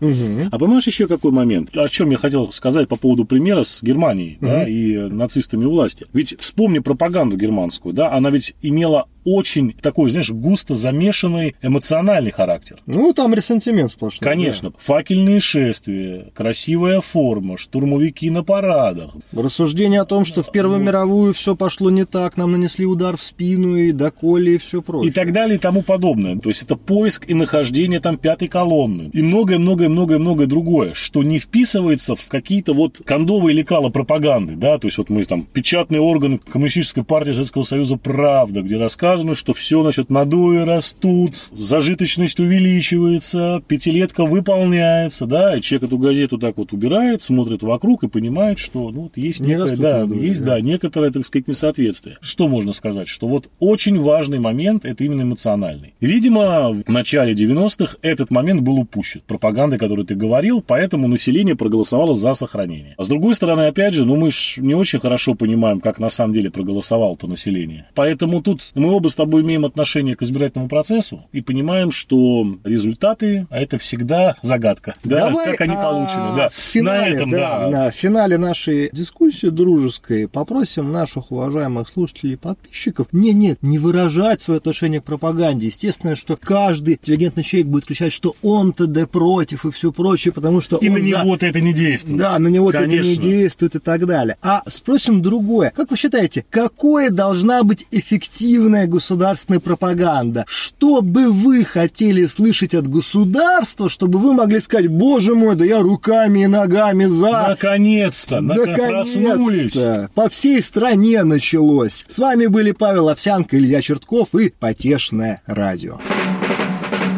А 0.52 0.58
понимаешь 0.58 0.88
еще 0.88 1.08
какой 1.08 1.32
момент? 1.32 1.76
О 1.76 1.88
чем 1.88 2.12
я 2.12 2.18
хотел 2.18 2.52
сказать 2.52 2.88
по 2.88 2.96
поводу 2.96 3.26
примера 3.26 3.64
с 3.64 3.82
Германией 3.84 4.38
да, 4.42 4.68
и 4.68 4.98
нацистами 4.98 5.66
у 5.66 5.72
власти. 5.72 6.06
Ведь 6.14 6.36
вспомни 6.40 6.80
пропаганду 6.80 7.38
германскую, 7.38 7.94
да, 7.94 8.12
она 8.12 8.30
ведь 8.30 8.56
имела 8.62 9.08
очень 9.36 9.74
такой, 9.74 10.10
знаешь, 10.10 10.30
густо 10.32 10.76
замешанный 10.76 11.56
эмоциональный 11.62 12.32
характер. 12.32 12.80
Ну, 12.86 13.14
там 13.14 13.34
ресентимент 13.34 13.92
сплошной. 13.92 14.30
Конечно, 14.30 14.72
факельные 14.78 15.40
шествия, 15.40 16.28
красивая 16.34 17.02
форма, 17.02 17.58
штурмовики 17.58 18.30
на 18.30 18.44
парадах. 18.44 19.12
да. 19.32 19.42
Рассуждение 19.42 20.02
о 20.02 20.06
том, 20.06 20.26
что 20.26 20.44
в 20.44 20.52
Первую 20.52 20.80
мировую 20.80 21.34
все 21.34 21.56
пошло 21.56 21.90
не 21.90 22.06
так, 22.06 22.38
нам 22.38 22.52
нанесли 22.52 22.86
удар 22.86 23.18
в 23.18 23.24
спину 23.24 23.76
и 23.76 23.92
доколи 23.92 24.52
и 24.52 24.58
все 24.58 24.82
прочее. 24.82 25.12
и 25.12 25.14
так 25.14 25.32
далее 25.32 25.56
и 25.56 25.60
тому 25.60 25.82
подобное. 25.82 26.38
То 26.38 26.50
есть 26.50 26.64
это 26.64 26.76
поиск 26.76 27.30
и 27.30 27.34
нахождение 27.34 28.00
там 28.00 28.18
пятой 28.18 28.48
колонны. 28.48 29.10
И 29.14 29.22
многое-многое-многое-многое 29.22 30.48
другое, 30.48 30.94
что 30.94 31.24
не 31.24 31.40
вписывается 31.40 32.16
в 32.16 32.28
какие-то 32.28 32.74
вот 32.74 33.02
кондовые 33.06 33.56
лекала 33.56 33.90
пропаганды, 33.90 34.56
да, 34.56 34.78
то 34.78 34.88
есть 34.88 34.98
вот 34.98 35.10
мы 35.10 35.24
там 35.26 35.44
печатный 35.44 36.00
орган 36.00 36.40
Коммунистической 36.40 37.04
партии 37.04 37.32
Советского 37.32 37.64
Союза 37.64 37.98
«Правда», 37.98 38.62
где 38.62 38.78
рассказано, 39.20 39.36
что 39.36 39.54
все, 39.54 39.82
значит, 39.82 40.10
надои 40.10 40.60
растут, 40.60 41.34
зажиточность 41.52 42.40
увеличивается, 42.40 43.62
пятилетка 43.68 44.26
выполняется, 44.26 45.26
да, 45.26 45.58
и 45.58 45.62
человек 45.62 45.90
эту 45.90 45.98
газету 45.98 46.38
так 46.38 46.58
вот 46.58 46.74
убирает, 46.74 47.22
смотрит 47.22 47.62
вокруг 47.62 48.04
и 48.04 48.08
понимает, 48.08 48.60
что, 48.60 48.90
ну, 48.92 49.04
вот 49.04 49.18
есть 49.18 49.42
Не 49.42 49.54
некое, 49.54 49.76
да, 49.76 50.00
надои, 50.00 50.28
есть, 50.28 50.44
да. 50.44 50.56
да, 50.56 50.62
некоторое, 50.62 51.12
так 51.12 51.26
сказать, 51.26 51.48
несоответствие. 51.48 52.18
Что 52.22 52.48
можно 52.48 52.74
сказать? 52.74 53.08
Что 53.08 53.28
вот 53.28 53.50
очень 53.60 54.00
важный 54.00 54.40
момент, 54.40 54.86
это 54.86 55.04
именно 55.04 55.24
эмоциональный. 55.24 55.94
Видимо, 56.00 56.70
в 56.70 56.88
начале 56.88 57.34
90-х 57.34 57.98
этот 58.02 58.32
момент 58.32 58.62
был 58.62 58.80
упущен. 58.80 59.22
Пропаганда, 59.28 59.78
которую 59.78 60.06
ты 60.06 60.16
говорил, 60.16 60.64
поэтому 60.66 61.08
население 61.08 61.56
проголосовало 61.56 62.16
за 62.16 62.34
сохранение. 62.36 62.96
А 62.98 63.04
с 63.04 63.08
другой 63.08 63.36
стороны, 63.36 63.64
опять 63.64 63.94
же, 63.94 64.06
ну 64.06 64.16
мы 64.16 64.32
ж 64.32 64.56
не 64.58 64.76
очень 64.76 65.00
хорошо 65.00 65.36
понимаем, 65.36 65.80
как 65.80 66.00
на 66.00 66.10
самом 66.10 66.34
деле 66.34 66.50
проголосовало-то 66.50 67.28
население. 67.28 67.88
Поэтому 67.96 68.42
тут 68.42 68.62
мы 68.76 68.94
оба 69.00 69.08
с 69.08 69.16
тобой 69.16 69.42
имеем 69.44 69.64
отношение 69.66 70.16
к 70.16 70.22
избирательному 70.22 70.70
процессу 70.70 71.22
и 71.32 71.42
понимаем, 71.42 71.92
что 71.92 72.46
результаты, 72.66 73.48
а 73.50 73.60
это 73.60 73.78
всегда 73.78 74.36
загадка. 74.42 74.96
Да, 75.04 75.30
Давай, 75.30 75.52
как 75.52 75.62
они 75.62 75.76
а, 75.76 75.82
получены, 75.84 76.36
да. 76.36 76.50
В 76.50 76.54
финале, 76.54 77.12
на 77.12 77.16
этом, 77.16 77.32
да, 77.32 77.60
да. 77.60 77.70
на 77.70 77.92
финале 77.92 78.38
нашей 78.38 78.90
дискуссии 78.92 79.48
дружеской 79.48 80.28
попросим 80.28 80.92
наших 80.92 81.32
уважаемых 81.32 81.88
слушателей 81.88 82.34
и 82.34 82.36
подписчиков 82.36 83.08
не, 83.14 83.34
нет, 83.34 83.60
не 83.62 83.80
выражать 83.80 84.42
свое 84.42 84.58
отношение 84.58 85.00
к 85.00 85.06
пропаганде. 85.06 85.68
Естественно, 85.68 86.16
что 86.18 86.36
каждый 86.36 86.96
интеллигентный 86.96 87.44
человек 87.44 87.68
будет 87.68 87.86
кричать, 87.86 88.12
что 88.12 88.36
он-то 88.42 88.86
да 88.86 89.08
против 89.08 89.66
и 89.66 89.72
все 89.72 89.94
прочее, 89.94 90.34
потому 90.34 90.60
что 90.60 90.78
И 90.78 90.90
на 90.90 91.02
за- 91.02 91.10
него-то 91.10 91.46
это 91.46 91.62
не 91.62 91.74
действует. 91.74 92.18
Да, 92.18 92.38
на 92.38 92.50
него 92.50 92.70
это 92.70 92.86
не 92.86 93.16
действует 93.16 93.76
и 93.76 93.80
так 93.80 94.06
далее. 94.06 94.36
А 94.42 94.62
спросим 94.68 95.22
другое. 95.22 95.72
Как 95.76 95.90
вы 95.90 95.96
считаете, 95.96 96.46
какое 96.50 97.10
должна 97.10 97.64
быть 97.64 97.88
эффективная 97.92 98.88
государственная 98.90 99.60
пропаганда? 99.60 100.46
Что 100.48 101.02
бы 101.02 101.32
вы 101.32 101.64
хотели 101.64 102.26
слышать 102.26 102.74
от 102.74 102.88
государства, 102.88 103.90
чтобы 103.90 104.20
вы 104.20 104.34
могли 104.34 104.60
сказать, 104.60 104.88
боже 104.88 105.36
мой, 105.36 105.56
да 105.56 105.64
я 105.66 105.80
руками 105.80 106.44
и 106.44 106.48
ногами 106.48 107.06
за... 107.06 107.32
Наконец-то. 107.50 108.42
Наконец-то! 108.42 110.10
По 110.16 110.30
всей 110.30 110.62
стране 110.62 111.24
началось. 111.24 112.06
С 112.08 112.20
вами 112.20 112.48
были 112.48 112.72
Павел 112.72 113.10
Овсянко, 113.10 113.58
Илья 113.58 113.82
Чертков 113.82 114.36
и 114.36 114.50
Потешное 114.50 115.42
радио. 115.46 116.00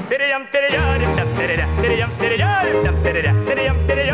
Перейдем, 0.10 0.46
перейдем, 0.52 0.82
перейдем, 0.98 1.28
перейдем, 1.38 1.70
перейдем, 1.82 2.10
перейдем, 2.20 3.04
перейдем, 3.04 3.46
перейдем, 3.46 3.76
перейдем. 3.88 4.11